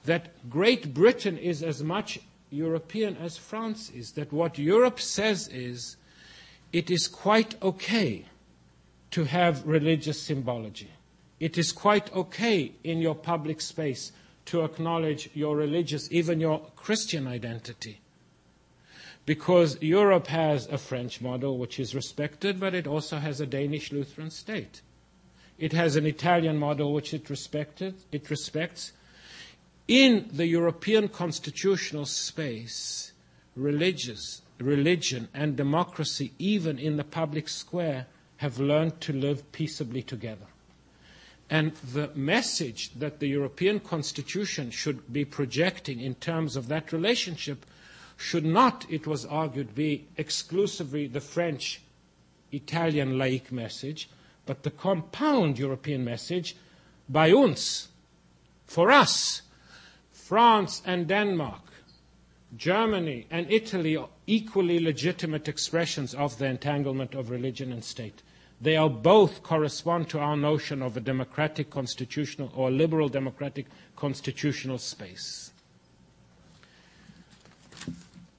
[0.05, 4.11] That Great Britain is as much European as France is.
[4.13, 5.97] That what Europe says is
[6.71, 8.25] it is quite okay
[9.11, 10.91] to have religious symbology.
[11.39, 14.11] It is quite okay in your public space
[14.45, 17.99] to acknowledge your religious, even your Christian identity.
[19.25, 23.91] Because Europe has a French model which is respected, but it also has a Danish
[23.91, 24.81] Lutheran state.
[25.57, 28.91] It has an Italian model which it, respected, it respects.
[29.87, 33.13] In the European constitutional space,
[33.55, 38.07] religious, religion and democracy, even in the public square,
[38.37, 40.45] have learned to live peaceably together.
[41.49, 47.65] And the message that the European Constitution should be projecting in terms of that relationship
[48.17, 51.81] should not, it was argued, be exclusively the French
[52.51, 54.09] Italian laic message,
[54.45, 56.55] but the compound European message
[57.09, 57.89] by uns,
[58.65, 59.41] for us,
[60.11, 61.61] France and Denmark,
[62.55, 68.21] Germany and Italy are equally legitimate expressions of the entanglement of religion and state.
[68.61, 74.77] They are both correspond to our notion of a democratic constitutional or liberal democratic constitutional
[74.77, 75.51] space.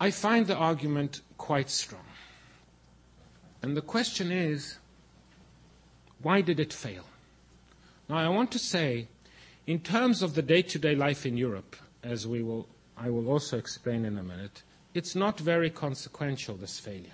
[0.00, 2.04] I find the argument quite strong.
[3.62, 4.78] And the question is
[6.22, 7.04] why did it fail?
[8.09, 9.09] Now, I want to say,
[9.66, 13.28] in terms of the day to day life in Europe, as we will, I will
[13.28, 14.62] also explain in a minute,
[14.94, 17.12] it's not very consequential, this failure.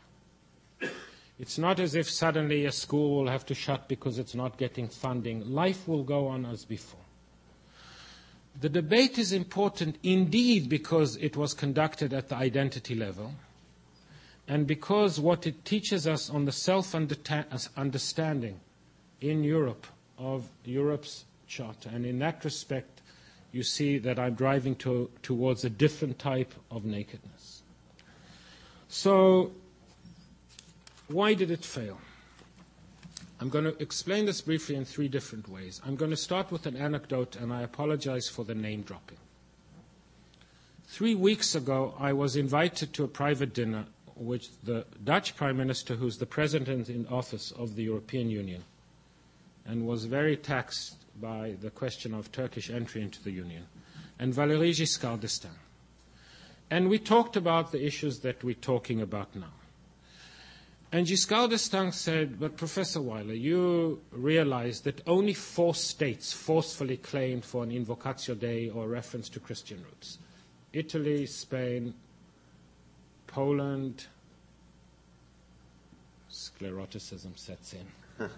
[1.38, 4.86] It's not as if suddenly a school will have to shut because it's not getting
[4.88, 5.50] funding.
[5.50, 7.01] Life will go on as before.
[8.60, 13.34] The debate is important indeed because it was conducted at the identity level
[14.48, 18.60] and because what it teaches us on the self understanding
[19.20, 19.86] in Europe
[20.18, 21.90] of Europe's charter.
[21.92, 23.00] And in that respect,
[23.52, 27.62] you see that I'm driving to, towards a different type of nakedness.
[28.88, 29.52] So,
[31.08, 31.98] why did it fail?
[33.42, 35.80] I'm going to explain this briefly in three different ways.
[35.84, 39.16] I'm going to start with an anecdote, and I apologize for the name dropping.
[40.86, 45.96] Three weeks ago, I was invited to a private dinner which the Dutch Prime Minister,
[45.96, 48.62] who's the President in office of the European Union,
[49.66, 53.64] and was very taxed by the question of Turkish entry into the Union,
[54.20, 55.58] and Valéry Giscard d'Estaing.
[56.70, 59.50] And we talked about the issues that we're talking about now.
[60.94, 67.46] And Giscard d'Estaing said, but Professor Weiler, you realize that only four states forcefully claimed
[67.46, 70.18] for an invocatio Dei or reference to Christian roots.
[70.74, 71.94] Italy, Spain,
[73.26, 74.04] Poland,
[76.28, 78.28] scleroticism sets in.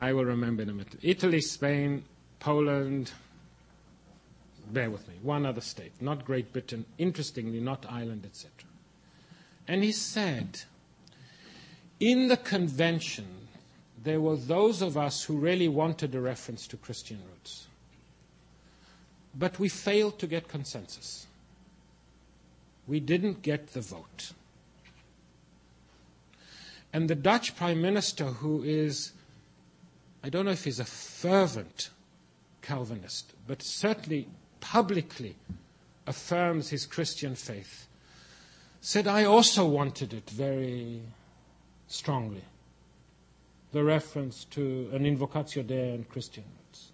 [0.00, 0.96] I will remember in a minute.
[1.02, 2.02] Italy, Spain,
[2.40, 3.12] Poland,
[4.72, 8.50] bear with me, one other state, not Great Britain, interestingly, not Ireland, etc.
[9.68, 10.62] And he said,
[12.00, 13.26] in the convention,
[14.02, 17.66] there were those of us who really wanted a reference to Christian roots.
[19.34, 21.26] But we failed to get consensus.
[22.86, 24.32] We didn't get the vote.
[26.92, 29.12] And the Dutch Prime Minister, who is,
[30.22, 31.90] I don't know if he's a fervent
[32.62, 34.28] Calvinist, but certainly
[34.60, 35.36] publicly
[36.06, 37.86] affirms his Christian faith,
[38.80, 41.02] said, I also wanted it very
[41.88, 42.42] strongly
[43.72, 46.92] the reference to an invocatio Dei and Christian roots.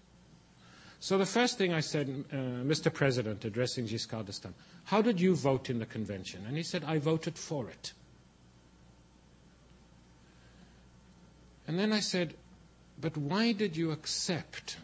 [0.98, 2.92] So the first thing I said, uh, Mr.
[2.92, 4.54] President, addressing Giscard d'Estaing,
[4.85, 6.44] how did you vote in the convention?
[6.48, 7.92] And he said, I voted for it.
[11.66, 12.35] And then I said,
[13.00, 14.76] but why did you accept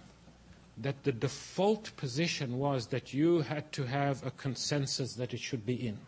[0.79, 5.67] that the default position was that you had to have a consensus that it should
[5.67, 5.99] be in?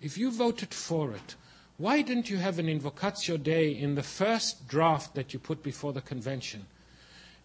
[0.00, 1.34] If you voted for it,
[1.78, 5.92] why didn't you have an invocatio Dei in the first draft that you put before
[5.92, 6.66] the convention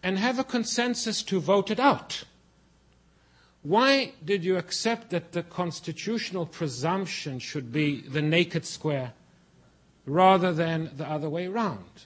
[0.02, 2.24] and have a consensus to vote it out?
[3.62, 9.14] Why did you accept that the constitutional presumption should be the naked square
[10.04, 12.04] rather than the other way round?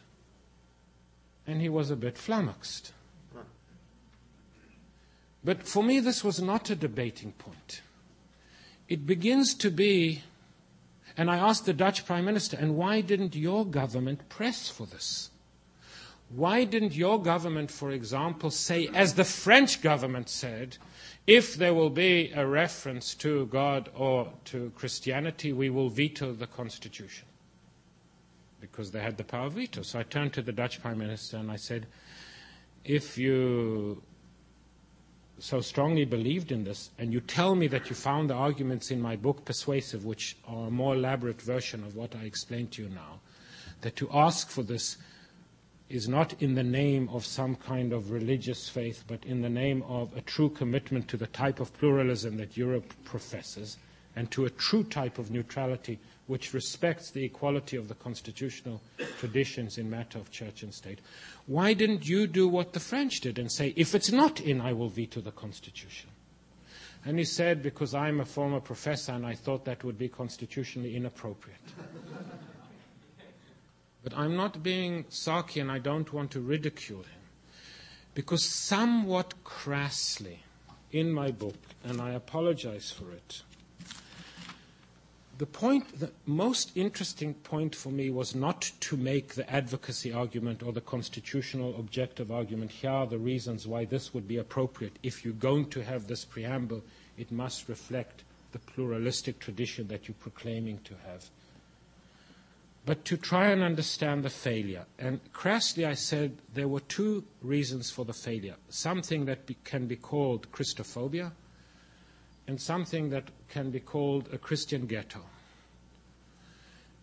[1.46, 2.92] And he was a bit flummoxed.
[5.42, 7.80] But for me, this was not a debating point.
[8.86, 10.22] It begins to be
[11.18, 15.30] and I asked the Dutch Prime Minister, and why didn't your government press for this?
[16.30, 20.78] Why didn't your government, for example, say, as the French government said,
[21.26, 26.46] if there will be a reference to God or to Christianity, we will veto the
[26.46, 27.26] Constitution?
[28.60, 29.82] Because they had the power of veto.
[29.82, 31.86] So I turned to the Dutch Prime Minister and I said,
[32.84, 34.02] if you
[35.38, 39.00] so strongly believed in this, and you tell me that you found the arguments in
[39.00, 42.88] my book persuasive, which are a more elaborate version of what I explained to you
[42.88, 43.20] now,
[43.82, 44.96] that to ask for this
[45.88, 49.82] is not in the name of some kind of religious faith, but in the name
[49.88, 53.78] of a true commitment to the type of pluralism that Europe professes
[54.16, 58.80] and to a true type of neutrality which respects the equality of the constitutional
[59.18, 61.00] traditions in matter of church and state.
[61.46, 64.74] Why didn't you do what the French did and say, if it's not in, I
[64.74, 66.10] will veto the constitution?
[67.04, 70.94] And he said, because I'm a former professor and I thought that would be constitutionally
[70.94, 71.58] inappropriate.
[74.04, 77.22] but I'm not being sarky and I don't want to ridicule him.
[78.14, 80.40] Because somewhat crassly
[80.92, 83.42] in my book, and I apologize for it,
[85.38, 90.64] the point, the most interesting point for me was not to make the advocacy argument
[90.64, 92.72] or the constitutional objective argument.
[92.72, 94.98] Here are the reasons why this would be appropriate.
[95.04, 96.82] If you're going to have this preamble,
[97.16, 101.30] it must reflect the pluralistic tradition that you're proclaiming to have.
[102.84, 104.86] But to try and understand the failure.
[104.98, 109.86] And crassly, I said there were two reasons for the failure something that be, can
[109.86, 111.30] be called Christophobia
[112.48, 115.20] and something that can be called a Christian ghetto.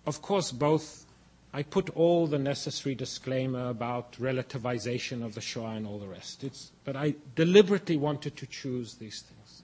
[0.05, 1.05] Of course, both
[1.53, 6.43] I put all the necessary disclaimer about relativization of the Shoah and all the rest.
[6.43, 9.63] It's, but I deliberately wanted to choose these things.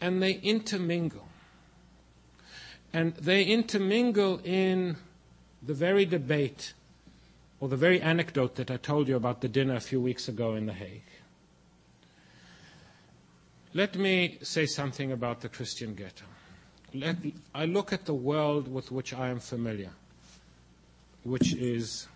[0.00, 1.26] And they intermingle.
[2.92, 4.96] And they intermingle in
[5.60, 6.74] the very debate
[7.58, 10.54] or the very anecdote that I told you about the dinner a few weeks ago
[10.54, 11.02] in The Hague.
[13.72, 16.24] Let me say something about the Christian ghetto.
[16.92, 17.16] Let,
[17.54, 19.90] I look at the world with which I am familiar,
[21.22, 22.08] which is,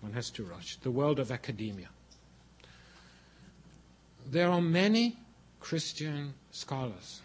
[0.00, 1.88] one has to rush, the world of academia.
[4.30, 5.18] There are many
[5.60, 7.20] Christian scholars.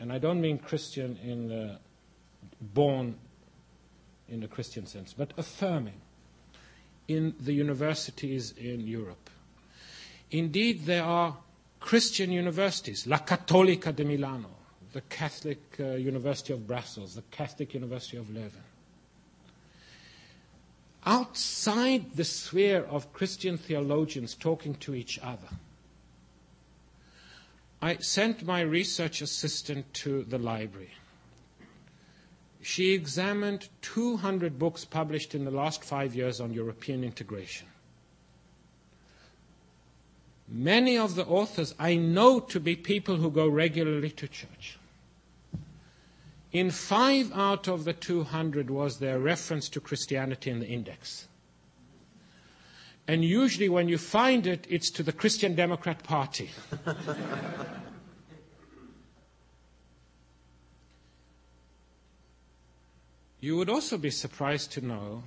[0.00, 1.78] And I don't mean Christian in the
[2.60, 3.14] born
[4.28, 6.00] in the Christian sense, but affirming
[7.06, 9.30] in the universities in Europe.
[10.30, 11.36] Indeed, there are
[11.84, 14.48] Christian universities, La Cattolica de Milano,
[14.92, 18.64] the Catholic uh, University of Brussels, the Catholic University of Leuven.
[21.06, 25.48] Outside the sphere of Christian theologians talking to each other,
[27.82, 30.92] I sent my research assistant to the library
[32.64, 37.66] she examined 200 books published in the last five years on European integration.
[40.48, 44.78] Many of the authors I know to be people who go regularly to church.
[46.52, 51.26] In five out of the 200 was there reference to Christianity in the index.
[53.08, 56.50] And usually, when you find it, it's to the Christian Democrat Party.
[63.44, 65.24] You would also be surprised to know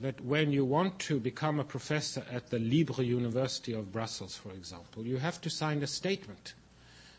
[0.00, 4.50] that when you want to become a professor at the Libre University of Brussels, for
[4.52, 6.54] example, you have to sign a statement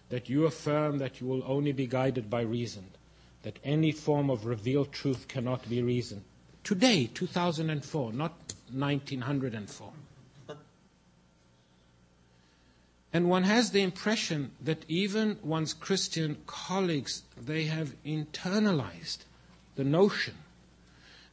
[0.10, 2.86] that you affirm that you will only be guided by reason,
[3.44, 6.24] that any form of revealed truth cannot be reason.
[6.64, 8.34] Today, 2004, not
[8.72, 9.92] 1904.
[13.12, 19.20] And one has the impression that even one's Christian colleagues, they have internalized
[19.76, 20.36] the notion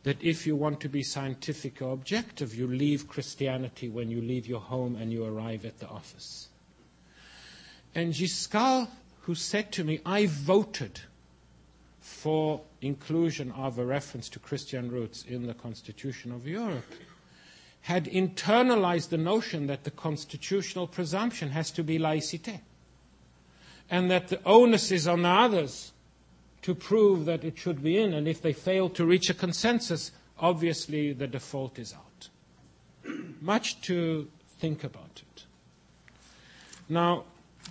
[0.07, 4.46] that if you want to be scientific or objective, you leave Christianity when you leave
[4.46, 6.46] your home and you arrive at the office.
[7.92, 8.86] And Giscard,
[9.22, 11.00] who said to me, I voted
[11.98, 16.86] for inclusion of a reference to Christian roots in the Constitution of Europe,
[17.80, 22.61] had internalized the notion that the constitutional presumption has to be laicite,
[23.90, 25.90] and that the onus is on the others
[26.67, 30.11] to prove that it should be in, and if they fail to reach a consensus,
[30.41, 32.29] obviously the default is out.
[33.41, 35.45] Much to think about it.
[36.89, 37.23] Now,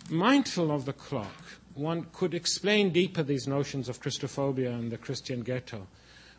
[0.09, 1.43] mindful of the clock,
[1.73, 5.87] one could explain deeper these notions of Christophobia and the Christian ghetto.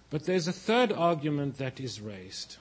[0.09, 2.57] But there's a third argument that is raised,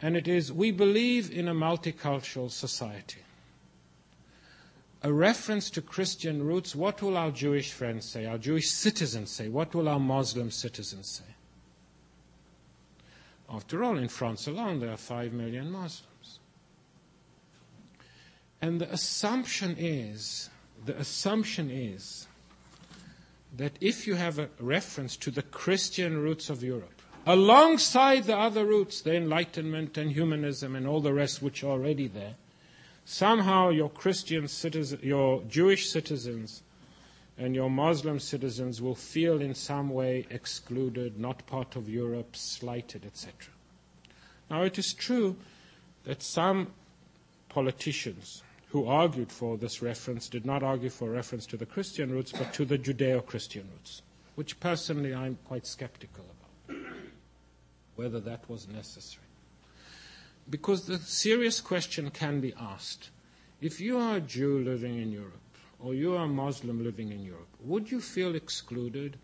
[0.00, 3.25] and it is we believe in a multicultural society
[5.06, 9.46] a reference to Christian roots, what will our Jewish friends say, our Jewish citizens say?
[9.46, 11.32] What will our Muslim citizens say?
[13.48, 16.40] After all, in France alone, there are five million Muslims.
[18.60, 20.50] And the assumption is,
[20.84, 22.26] the assumption is
[23.56, 28.66] that if you have a reference to the Christian roots of Europe, alongside the other
[28.66, 32.34] roots, the Enlightenment and humanism and all the rest which are already there,
[33.06, 36.62] somehow your Christian citizens, your Jewish citizens,
[37.38, 43.06] and your Muslim citizens will feel in some way excluded, not part of Europe, slighted,
[43.06, 43.32] etc.
[44.50, 45.36] Now, it is true
[46.04, 46.72] that some
[47.48, 52.32] politicians who argued for this reference did not argue for reference to the Christian roots,
[52.32, 54.02] but to the Judeo Christian roots,
[54.34, 56.24] which personally I'm quite skeptical
[56.68, 56.82] about,
[57.94, 59.22] whether that was necessary.
[60.48, 63.10] Because the serious question can be asked
[63.60, 65.32] if you are a Jew living in Europe,
[65.80, 69.16] or you are a Muslim living in Europe, would you feel excluded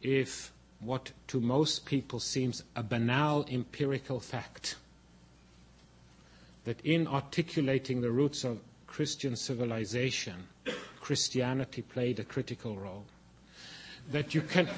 [0.00, 4.76] if what to most people seems a banal empirical fact
[6.64, 10.48] that in articulating the roots of Christian civilization,
[11.00, 13.04] Christianity played a critical role?
[14.10, 14.68] That you can.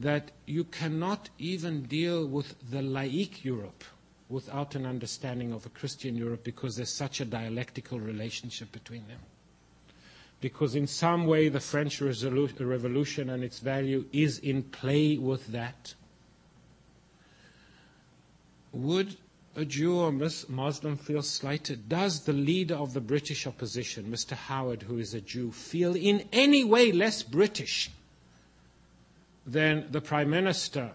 [0.00, 3.84] That you cannot even deal with the laïc Europe
[4.30, 9.18] without an understanding of a Christian Europe because there's such a dialectical relationship between them.
[10.40, 15.94] Because in some way the French Revolution and its value is in play with that.
[18.72, 19.16] Would
[19.54, 21.90] a Jew or Muslim feel slighted?
[21.90, 24.32] Does the leader of the British opposition, Mr.
[24.32, 27.90] Howard, who is a Jew, feel in any way less British
[29.46, 30.92] than the Prime Minister,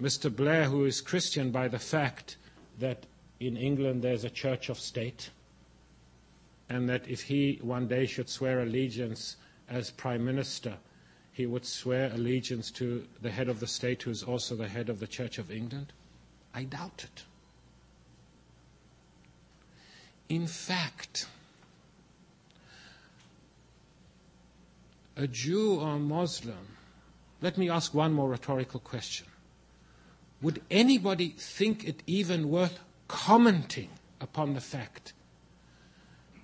[0.00, 0.34] Mr.
[0.34, 2.36] Blair, who is Christian, by the fact
[2.78, 3.06] that
[3.38, 5.30] in England there's a church of state?
[6.68, 9.36] And that if he one day should swear allegiance
[9.68, 10.78] as Prime Minister,
[11.32, 14.88] he would swear allegiance to the head of the state, who is also the head
[14.88, 15.92] of the Church of England?
[16.54, 17.22] I doubt it.
[20.28, 21.26] In fact,
[25.16, 26.76] a Jew or Muslim,
[27.42, 29.26] let me ask one more rhetorical question.
[30.40, 32.78] Would anybody think it even worth
[33.08, 33.90] commenting
[34.20, 35.12] upon the fact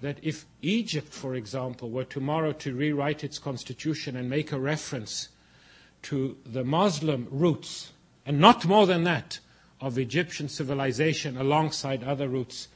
[0.00, 5.28] that if Egypt, for example, were tomorrow to rewrite its constitution and make a reference
[6.02, 7.92] to the Muslim roots,
[8.26, 9.40] and not more than that,
[9.80, 12.68] of Egyptian civilization alongside other roots,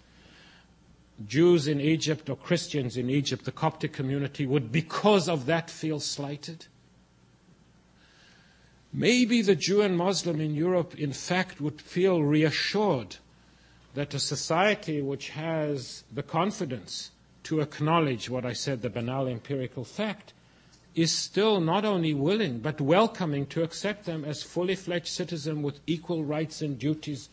[1.27, 6.01] Jews in Egypt or Christians in Egypt, the Coptic community, would because of that feel
[6.01, 6.67] slighted?
[8.93, 13.17] Maybe the Jew and Muslim in Europe, in fact, would feel reassured
[13.95, 17.11] that a society which has the confidence
[17.45, 20.35] to acknowledge what I said, the banal empirical fact,
[20.95, 25.81] is still not only willing but welcoming to accept them as fully fledged citizens with
[25.87, 27.31] equal rights and duties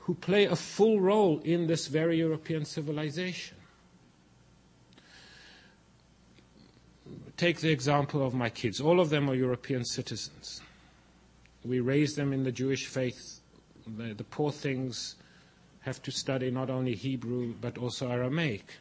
[0.00, 3.56] who play a full role in this very European civilization.
[7.36, 8.80] Take the example of my kids.
[8.80, 10.60] All of them are European citizens.
[11.64, 13.40] We raise them in the Jewish faith.
[13.86, 15.16] The, the poor things
[15.80, 18.76] have to study not only Hebrew but also Aramaic.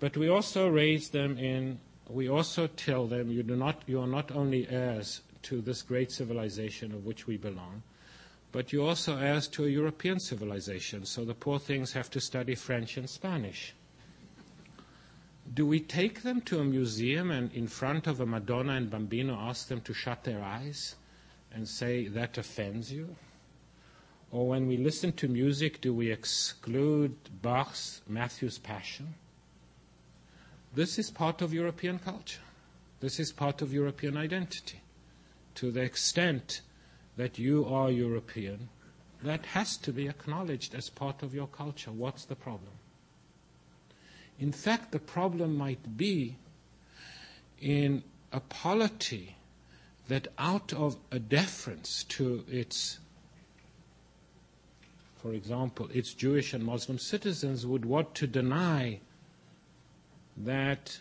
[0.00, 4.06] But we also raise them in we also tell them you, do not, you are
[4.06, 7.82] not only heirs to this great civilization of which we belong,
[8.52, 11.04] but you're also heirs to a European civilization.
[11.04, 13.74] So the poor things have to study French and Spanish.
[15.54, 19.34] Do we take them to a museum and in front of a Madonna and Bambino
[19.34, 20.96] ask them to shut their eyes
[21.52, 23.16] and say that offends you?
[24.30, 29.14] Or when we listen to music, do we exclude Bach's Matthew's Passion?
[30.74, 32.40] This is part of European culture.
[33.00, 34.80] This is part of European identity.
[35.54, 36.60] To the extent
[37.16, 38.68] that you are European,
[39.22, 41.92] that has to be acknowledged as part of your culture.
[41.92, 42.72] What's the problem?
[44.38, 46.36] In fact, the problem might be
[47.60, 49.36] in a polity
[50.08, 52.98] that, out of a deference to its,
[55.16, 59.00] for example, its Jewish and Muslim citizens, would want to deny
[60.36, 61.00] that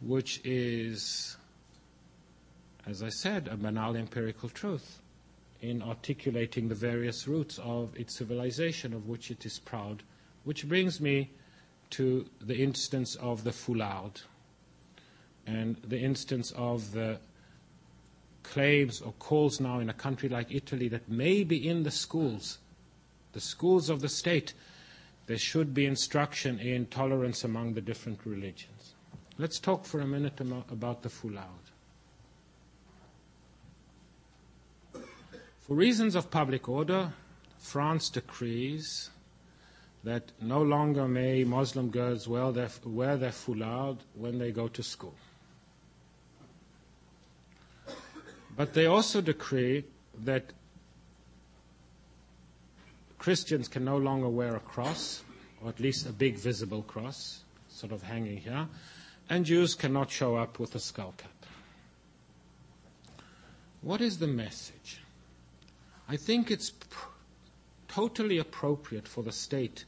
[0.00, 1.36] which is,
[2.86, 5.00] as I said, a banal empirical truth
[5.60, 10.02] in articulating the various roots of its civilization of which it is proud,
[10.42, 11.30] which brings me
[11.92, 14.22] to the instance of the foulard
[15.46, 17.18] and the instance of the
[18.42, 22.58] claims or calls now in a country like Italy that maybe in the schools,
[23.32, 24.54] the schools of the state,
[25.26, 28.94] there should be instruction in tolerance among the different religions.
[29.38, 31.44] Let's talk for a minute about the foulard.
[35.60, 37.12] For reasons of public order,
[37.58, 39.10] France decrees
[40.04, 44.82] that no longer may Muslim girls wear their, wear their foulard when they go to
[44.82, 45.14] school.
[48.56, 49.84] But they also decree
[50.24, 50.52] that
[53.18, 55.22] Christians can no longer wear a cross,
[55.62, 58.66] or at least a big visible cross, sort of hanging here,
[59.30, 61.30] and Jews cannot show up with a skull cap.
[63.80, 64.98] What is the message?
[66.08, 66.72] I think it's
[67.88, 69.84] totally appropriate for the state,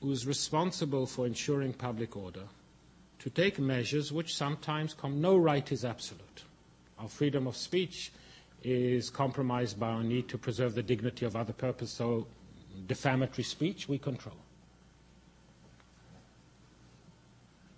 [0.00, 2.44] who is responsible for ensuring public order,
[3.18, 5.20] to take measures which sometimes come.
[5.20, 6.44] No right is absolute.
[6.98, 8.12] Our freedom of speech
[8.62, 12.26] is compromised by our need to preserve the dignity of other purpose, so
[12.86, 14.36] defamatory speech we control.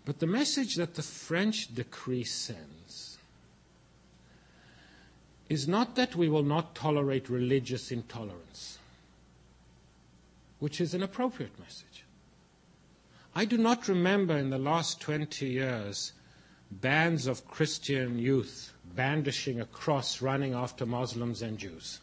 [0.04, 3.18] But the message that the French decree sends
[5.48, 8.78] is not that we will not tolerate religious intolerance,
[10.58, 12.04] which is an appropriate message.
[13.34, 16.12] I do not remember in the last 20 years
[16.70, 22.00] bands of Christian youth brandishing a cross running after Muslims and Jews.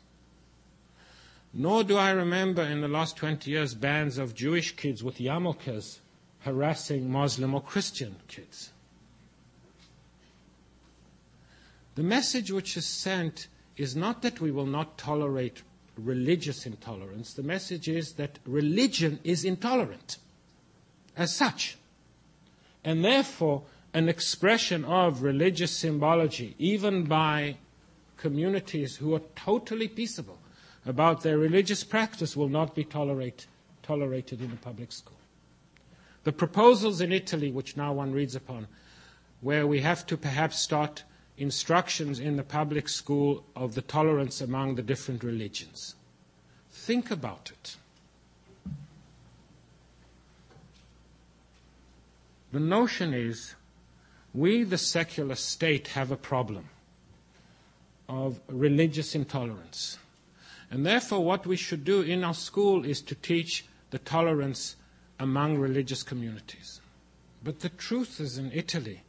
[1.53, 5.99] Nor do I remember in the last 20 years bands of Jewish kids with yarmulkes
[6.39, 8.71] harassing Muslim or Christian kids.
[11.95, 15.61] The message which is sent is not that we will not tolerate
[15.95, 17.33] religious intolerance.
[17.33, 20.17] The message is that religion is intolerant
[21.19, 21.77] as such.
[22.83, 23.63] And therefore,
[23.93, 27.57] an expression of religious symbology, even by
[28.17, 30.39] communities who are totally peaceable
[30.85, 33.47] about their religious practice, will not be tolerate,
[33.83, 35.17] tolerated in a public school.
[36.23, 38.67] The proposals in Italy, which now one reads upon,
[39.41, 41.03] where we have to perhaps start
[41.37, 45.95] instructions in the public school of the tolerance among the different religions.
[46.71, 47.75] Think about it.
[52.51, 53.55] The notion is
[54.33, 56.69] we, the secular state, have a problem
[58.07, 59.97] of religious intolerance.
[60.71, 64.75] And therefore, what we should do in our school is to teach the tolerance
[65.19, 66.81] among religious communities.
[67.43, 69.03] But the truth is, in Italy,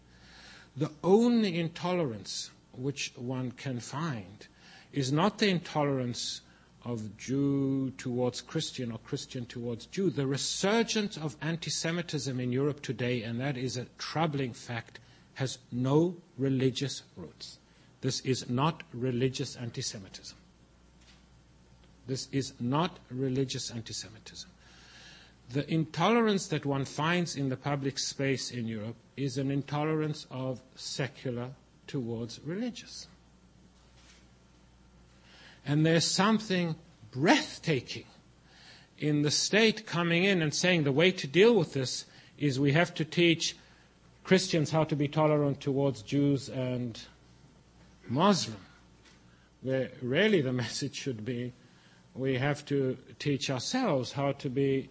[0.76, 4.46] the only intolerance which one can find
[4.92, 6.40] is not the intolerance
[6.84, 10.10] of Jew towards Christian or Christian towards Jew.
[10.10, 14.98] The resurgence of anti Semitism in Europe today, and that is a troubling fact,
[15.34, 17.58] has no religious roots.
[18.00, 20.36] This is not religious anti Semitism.
[22.06, 24.48] This is not religious anti Semitism.
[25.50, 30.60] The intolerance that one finds in the public space in Europe is an intolerance of
[30.76, 31.50] secular
[31.86, 33.08] towards religious.
[35.66, 36.76] And there's something
[37.10, 38.06] breathtaking
[38.98, 42.04] in the state coming in and saying the way to deal with this
[42.38, 43.56] is we have to teach
[44.24, 47.00] Christians how to be tolerant towards Jews and
[48.08, 48.58] Muslims.
[49.62, 51.52] where really the message should be
[52.14, 54.88] we have to teach ourselves how to be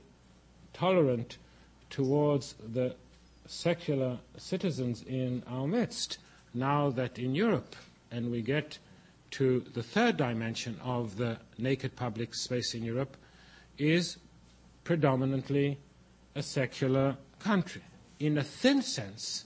[0.74, 1.38] tolerant
[1.89, 2.95] towards the
[3.45, 6.17] secular citizens in our midst
[6.53, 7.76] now that in Europe,
[8.11, 8.78] and we get
[9.32, 13.15] to the third dimension of the naked public space in Europe,
[13.77, 14.17] is
[14.84, 15.77] predominantly
[16.36, 17.82] a secular country.
[18.19, 19.45] In a thin sense,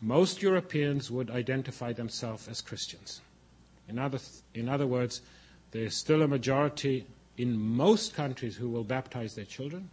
[0.00, 3.20] most Europeans would identify themselves as Christians.
[3.88, 4.18] In other,
[4.54, 5.22] in other words,
[5.70, 9.88] there is still a majority in most countries who will baptize their children,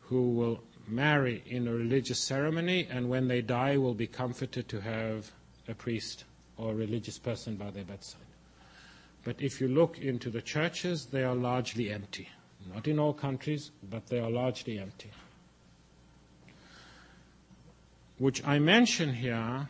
[0.00, 4.80] who will marry in a religious ceremony, and when they die, will be comforted to
[4.80, 5.30] have
[5.68, 6.24] a priest
[6.60, 8.20] or a religious person by their bedside.
[9.24, 12.28] But if you look into the churches, they are largely empty.
[12.74, 15.10] Not in all countries, but they are largely empty.
[18.18, 19.68] Which I mention here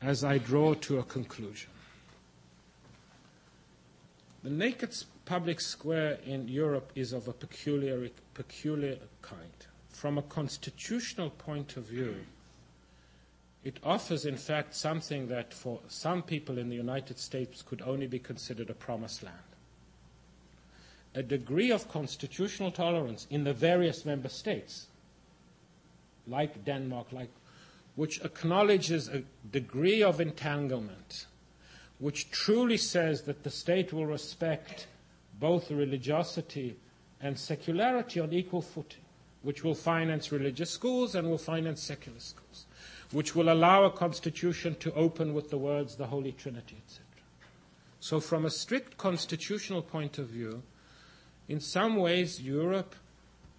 [0.00, 1.70] as I draw to a conclusion.
[4.42, 9.66] The naked public square in Europe is of a peculiar, peculiar kind.
[9.90, 12.14] From a constitutional point of view,
[13.62, 18.06] it offers, in fact, something that for some people in the United States could only
[18.06, 19.36] be considered a promised land.
[21.14, 24.86] A degree of constitutional tolerance in the various member states,
[26.26, 27.30] like Denmark, like,
[27.96, 31.26] which acknowledges a degree of entanglement,
[31.98, 34.86] which truly says that the state will respect
[35.38, 36.76] both religiosity
[37.20, 39.02] and secularity on equal footing,
[39.42, 42.64] which will finance religious schools and will finance secular schools
[43.12, 47.04] which will allow a constitution to open with the words the Holy Trinity, etc.
[47.98, 50.62] So, from a strict constitutional point of view,
[51.48, 52.94] in some ways, Europe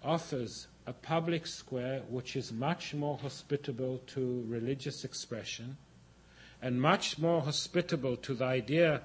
[0.02, 5.76] offers a public square which is much more hospitable to religious expression
[6.60, 9.02] and much more hospitable to the idea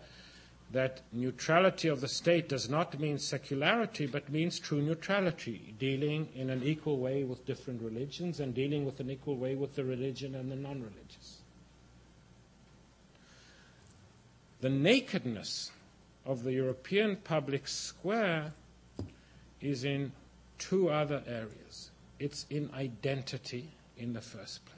[0.72, 6.50] that neutrality of the state does not mean secularity, but means true neutrality, dealing in
[6.50, 10.36] an equal way with different religions and dealing with an equal way with the religion
[10.36, 11.38] and the non religious.
[14.60, 15.72] The nakedness
[16.26, 18.52] of the European public square
[19.62, 20.12] is in
[20.58, 21.92] two other areas.
[22.20, 24.77] It's in identity in the first place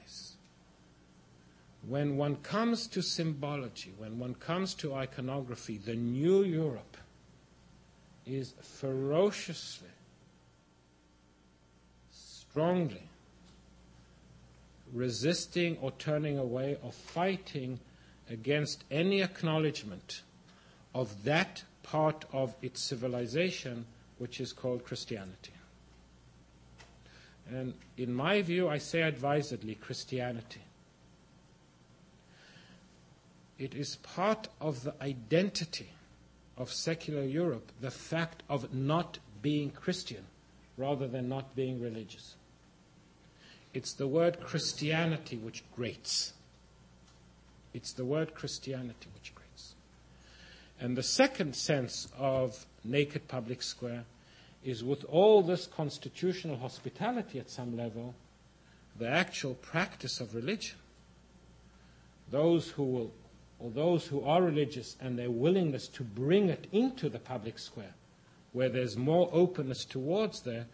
[1.88, 6.98] when one comes to symbology, when one comes to iconography, the new Europe
[8.26, 9.88] is ferociously,
[12.12, 13.04] strongly
[14.94, 17.80] resisting or turning away or fighting
[18.30, 20.22] against any acknowledgement
[20.94, 23.86] of that part of its civilization
[24.18, 25.54] which is called Christianity.
[27.50, 30.62] And in my view, I say advisedly Christianity
[33.60, 35.90] it is part of the identity
[36.58, 40.26] of secular Europe, the fact of not being Christian
[40.78, 42.36] rather than not being religious.
[43.74, 46.34] It's the word Christianity which grates.
[47.74, 49.76] It's the word Christianity which grates.
[50.80, 54.06] And the second sense of naked public square
[54.64, 58.16] is with all this constitutional hospitality at some level,
[58.98, 60.78] the actual practice of religion.
[62.32, 63.12] Those who will,
[63.60, 67.94] or those who are religious and their willingness to bring it into the public square,
[68.54, 70.66] where there's more openness towards there,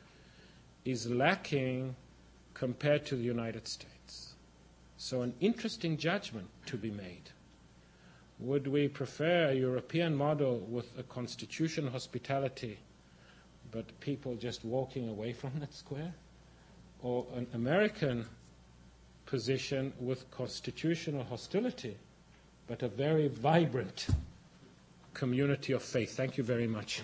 [0.86, 1.95] is lacking
[2.53, 4.36] compared to the United States.
[4.97, 7.31] So, an interesting judgment to be made.
[8.39, 12.79] Would we prefer a European model with a constitution hospitality,
[13.71, 16.13] but people just walking away from that square?
[17.01, 18.25] Or an American
[19.25, 21.97] position with constitutional hostility,
[22.68, 24.07] but a very vibrant
[25.13, 26.16] community of faith?
[26.16, 27.01] Thank you very much.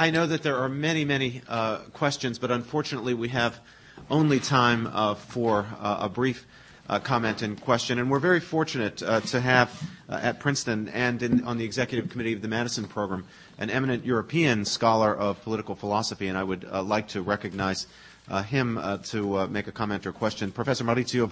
[0.00, 3.60] I know that there are many, many uh, questions, but unfortunately we have
[4.10, 6.46] only time uh, for uh, a brief
[6.90, 8.00] Uh, comment and question.
[8.00, 9.70] And we're very fortunate uh, to have
[10.08, 13.24] uh, at Princeton and in, on the executive committee of the Madison program
[13.58, 17.86] an eminent European scholar of political philosophy, and I would uh, like to recognize
[18.28, 20.50] uh, him to make a comment or question.
[20.50, 21.28] Professor Maurizio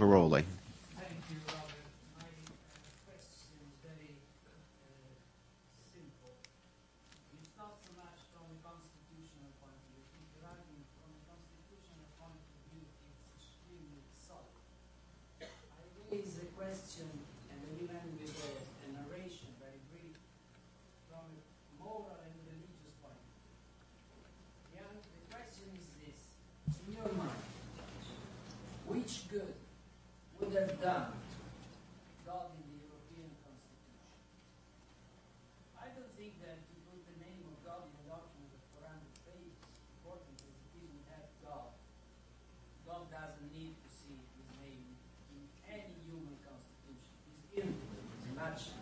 [48.48, 48.72] much.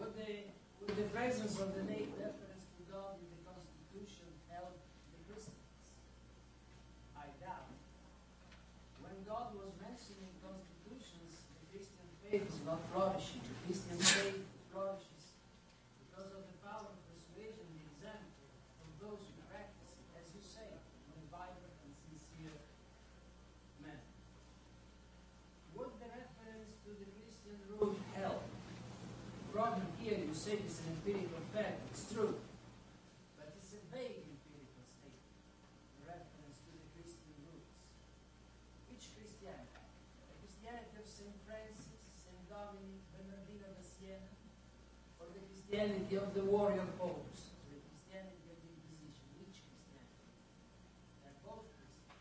[0.00, 0.48] Would the,
[0.80, 4.72] would the presence of the late reference to God in the Constitution help
[5.12, 5.60] the Christians?
[7.12, 7.68] I doubt.
[9.04, 13.44] When God was mentioning constitutions, the Christian faith is not flourishing.
[13.44, 14.43] The Christian faith
[32.14, 32.44] Viroli.
[33.54, 34.28] Christianity
[36.76, 37.72] The Christian roots.
[38.92, 39.80] Which Christianity
[40.28, 41.36] The Christianity of St.
[41.48, 42.44] Francis, St.
[42.52, 44.30] Dominic, Bernardino da Siena,
[45.20, 46.44] or the Christianity of the
[47.88, 49.26] Christianity of the Inquisition.
[49.40, 50.28] Which Christianity?
[51.24, 52.20] They're both Christian.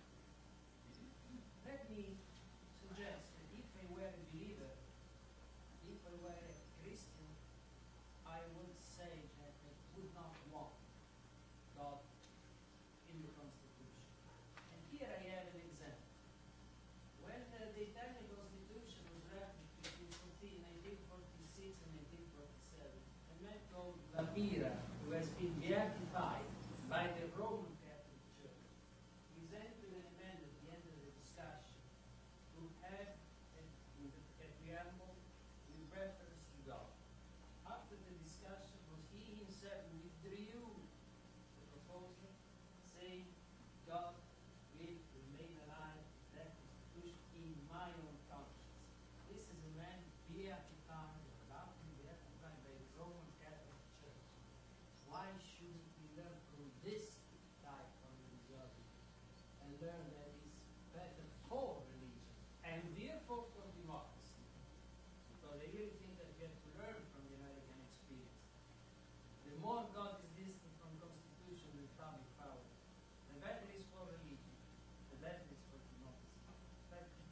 [1.68, 2.16] Let me
[2.80, 4.72] suggest that if I were a believer,
[5.86, 7.28] if I were a Christian,
[8.26, 10.74] I would say that I would not want
[11.78, 12.00] God
[13.12, 14.08] in the Constitution.
[14.74, 16.10] And here I have an example.
[17.22, 19.68] When uh, the Italian Constitution was drafted
[20.00, 21.92] between 1946 and
[22.34, 24.74] 1947, a man called La Pira,
[25.06, 26.48] who has been beatified
[26.90, 28.64] by the Roman Catholic Church,
[29.34, 31.82] presented an amendment at the end of the discussion
[32.54, 33.12] to have
[33.58, 35.14] a, a preamble
[35.70, 36.88] with reference to God.
[37.66, 40.70] After the discussion was he himself withdrew
[41.58, 42.30] the proposal,
[42.86, 43.26] saying,
[43.90, 44.14] God
[44.78, 46.04] will remain alive,
[46.38, 48.78] that constitution in my own conscience.
[49.30, 54.24] This is a man beatified, about to be beatified by the Roman Catholic Church.
[55.64, 57.24] Why shouldn't we learn from this
[57.64, 59.00] type of religiosity
[59.64, 60.60] and learn that it's
[60.92, 62.36] better for religion
[62.68, 64.44] and therefore for democracy?
[65.32, 68.44] Because I really think that we have to learn from the American experience.
[69.48, 72.60] The more God is distant from constitution and public power,
[73.32, 74.52] the better it is for religion,
[75.16, 76.44] the better it is for democracy.
[76.92, 77.24] Thank you.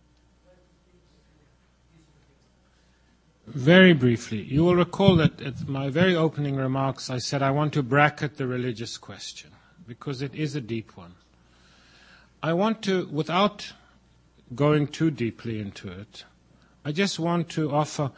[0.48, 1.52] Let me speak to you.
[1.92, 3.51] This is the fix.
[3.62, 7.74] Very briefly, you will recall that at my very opening remarks, I said I want
[7.74, 9.51] to bracket the religious question
[9.88, 11.14] because it is a deep one.
[12.41, 13.74] I want to, without
[14.55, 16.26] going too deeply into it,
[16.84, 18.09] I just want to offer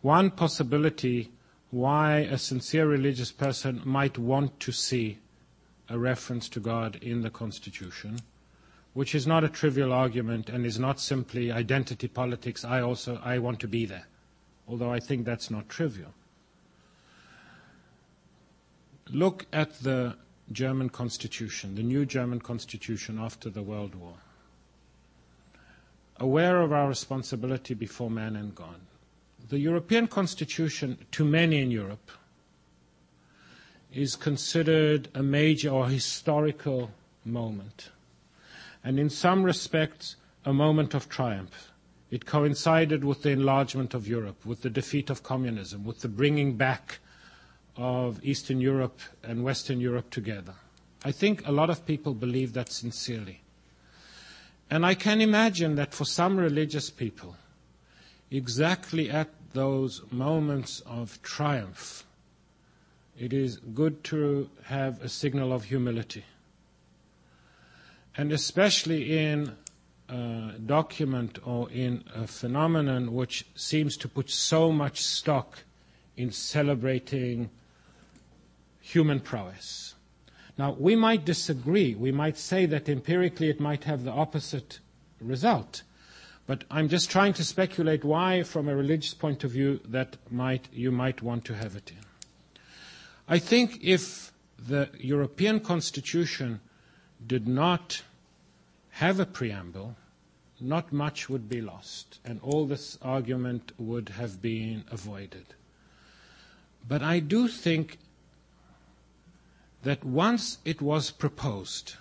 [0.00, 1.32] one possibility
[1.70, 5.18] why a sincere religious person might want to see
[5.90, 8.20] a reference to God in the Constitution,
[8.94, 12.64] which is not a trivial argument and is not simply identity politics.
[12.64, 14.06] I also I want to be there
[14.68, 16.12] although I think that's not trivial.
[19.10, 20.16] look at the
[20.52, 24.14] German constitution, the new German constitution after the World War,
[26.18, 28.80] aware of our responsibility before man and God,
[29.48, 32.10] the European constitution, to many in Europe,
[33.92, 36.90] is considered a major or historical
[37.24, 37.90] moment,
[38.84, 41.72] and in some respects, a moment of triumph.
[42.10, 46.56] It coincided with the enlargement of Europe, with the defeat of communism, with the bringing
[46.56, 46.98] back
[47.76, 50.54] of Eastern Europe and Western Europe together.
[51.04, 53.42] I think a lot of people believe that sincerely.
[54.70, 57.36] And I can imagine that for some religious people,
[58.30, 62.04] exactly at those moments of triumph,
[63.18, 66.24] it is good to have a signal of humility.
[68.16, 69.56] And especially in
[70.08, 75.60] a document or in a phenomenon which seems to put so much stock
[76.16, 77.50] in celebrating
[78.80, 79.94] human prowess.
[80.56, 81.94] Now, we might disagree.
[81.94, 84.80] We might say that empirically it might have the opposite
[85.20, 85.82] result.
[86.46, 90.66] But I'm just trying to speculate why, from a religious point of view, that might,
[90.72, 91.98] you might want to have it in.
[93.28, 96.60] I think if the European Constitution
[97.24, 98.02] did not
[98.98, 99.94] have a preamble,
[100.60, 105.46] not much would be lost, and all this argument would have been avoided.
[106.88, 107.98] But I do think
[109.84, 111.94] that once it was proposed,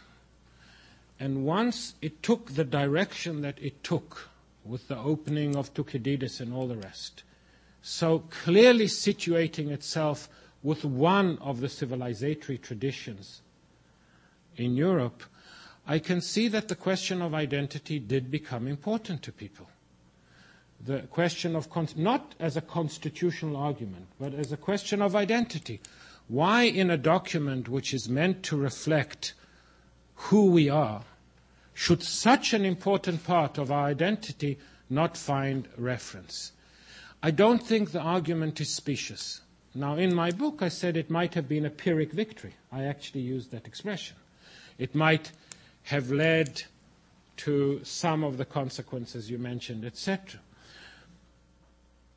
[1.19, 4.29] and once it took the direction that it took
[4.65, 7.21] with the opening of Thucydides and all the rest,
[7.83, 10.27] so clearly situating itself
[10.63, 13.41] with one of the civilizatory traditions
[14.55, 15.21] in Europe,
[15.89, 19.69] I can see that the question of identity did become important to people.
[20.85, 25.79] The question of, not as a constitutional argument, but as a question of identity.
[26.27, 29.33] Why, in a document which is meant to reflect
[30.15, 31.03] who we are,
[31.73, 34.57] should such an important part of our identity
[34.89, 36.51] not find reference?
[37.23, 39.41] I don't think the argument is specious.
[39.73, 42.55] Now, in my book, I said it might have been a Pyrrhic victory.
[42.73, 44.17] I actually used that expression.
[44.77, 45.31] It might
[45.87, 46.63] have led
[47.37, 50.41] to some of the consequences you mentioned, etc.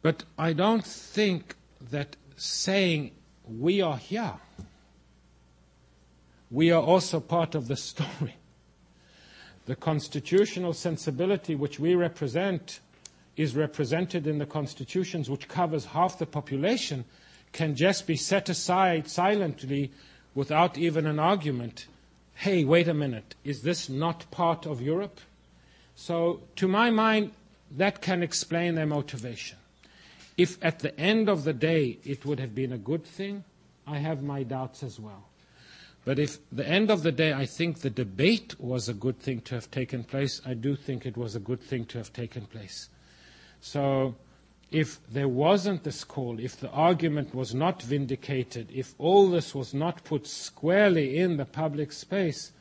[0.02, 1.54] But I don't think
[1.92, 3.12] that saying
[3.46, 4.34] we are here.
[6.50, 8.34] We are also part of the story.
[9.66, 12.80] The constitutional sensibility which we represent
[13.36, 17.04] is represented in the constitutions which covers half the population
[17.52, 19.92] can just be set aside silently
[20.34, 21.86] without even an argument.
[22.40, 25.20] Hey, wait a minute, is this not part of Europe?
[25.94, 27.32] So, to my mind,
[27.70, 29.58] that can explain their motivation.
[30.38, 33.44] If at the end of the day it would have been a good thing,
[33.86, 35.28] I have my doubts as well.
[36.06, 39.42] But if the end of the day I think the debate was a good thing
[39.42, 42.46] to have taken place, I do think it was a good thing to have taken
[42.46, 42.88] place.
[43.60, 44.14] So
[44.70, 49.74] if there wasn't this call, if the argument was not vindicated, if all this was
[49.74, 52.52] not put squarely in the public space,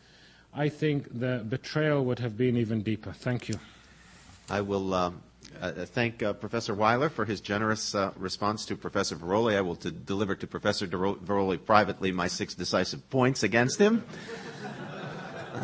[0.53, 3.11] I think the betrayal would have been even deeper.
[3.11, 3.59] Thank you.
[4.49, 5.21] I will um,
[5.61, 9.55] uh, thank uh, Professor Weiler for his generous uh, response to Professor Viroli.
[9.55, 14.03] I will to deliver to Professor Viroli privately my six decisive points against him.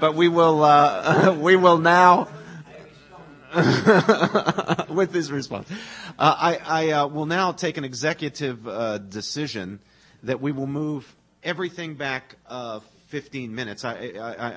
[0.00, 2.28] but we will uh, we will now.
[4.88, 5.74] with his response, uh,
[6.18, 8.64] I, I uh, will now take an executive
[9.08, 9.80] decision
[10.22, 12.36] that we will move everything back
[13.08, 13.84] 15 minutes.
[13.84, 13.94] I,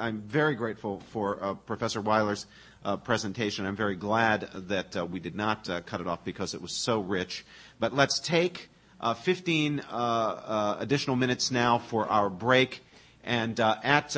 [0.08, 2.46] am very grateful for Professor Weiler's
[2.86, 3.66] uh, presentation.
[3.66, 6.72] I'm very glad that uh, we did not uh, cut it off because it was
[6.72, 7.46] so rich.
[7.80, 8.70] But let's take
[9.00, 12.82] uh, 15 uh, uh, additional minutes now for our break.
[13.24, 14.18] And at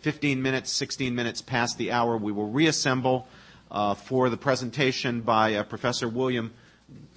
[0.00, 3.28] 15 minutes, 16 minutes past the hour, we will reassemble
[3.76, 6.50] Uh, for the presentation by uh, Professor William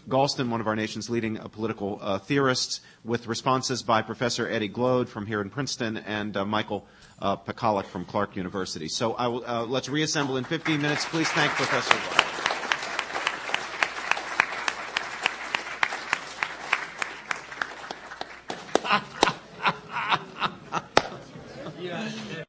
[0.10, 5.08] Galston, one of our nation's leading uh, political theorists, with responses by Professor Eddie Glaude
[5.08, 6.86] from here in Princeton and Michael
[7.20, 7.38] uh,
[7.86, 8.90] from Clark University.
[8.90, 11.06] So will, uh, let's reassemble in 15 minutes.
[11.06, 12.29] Please thank Professor White.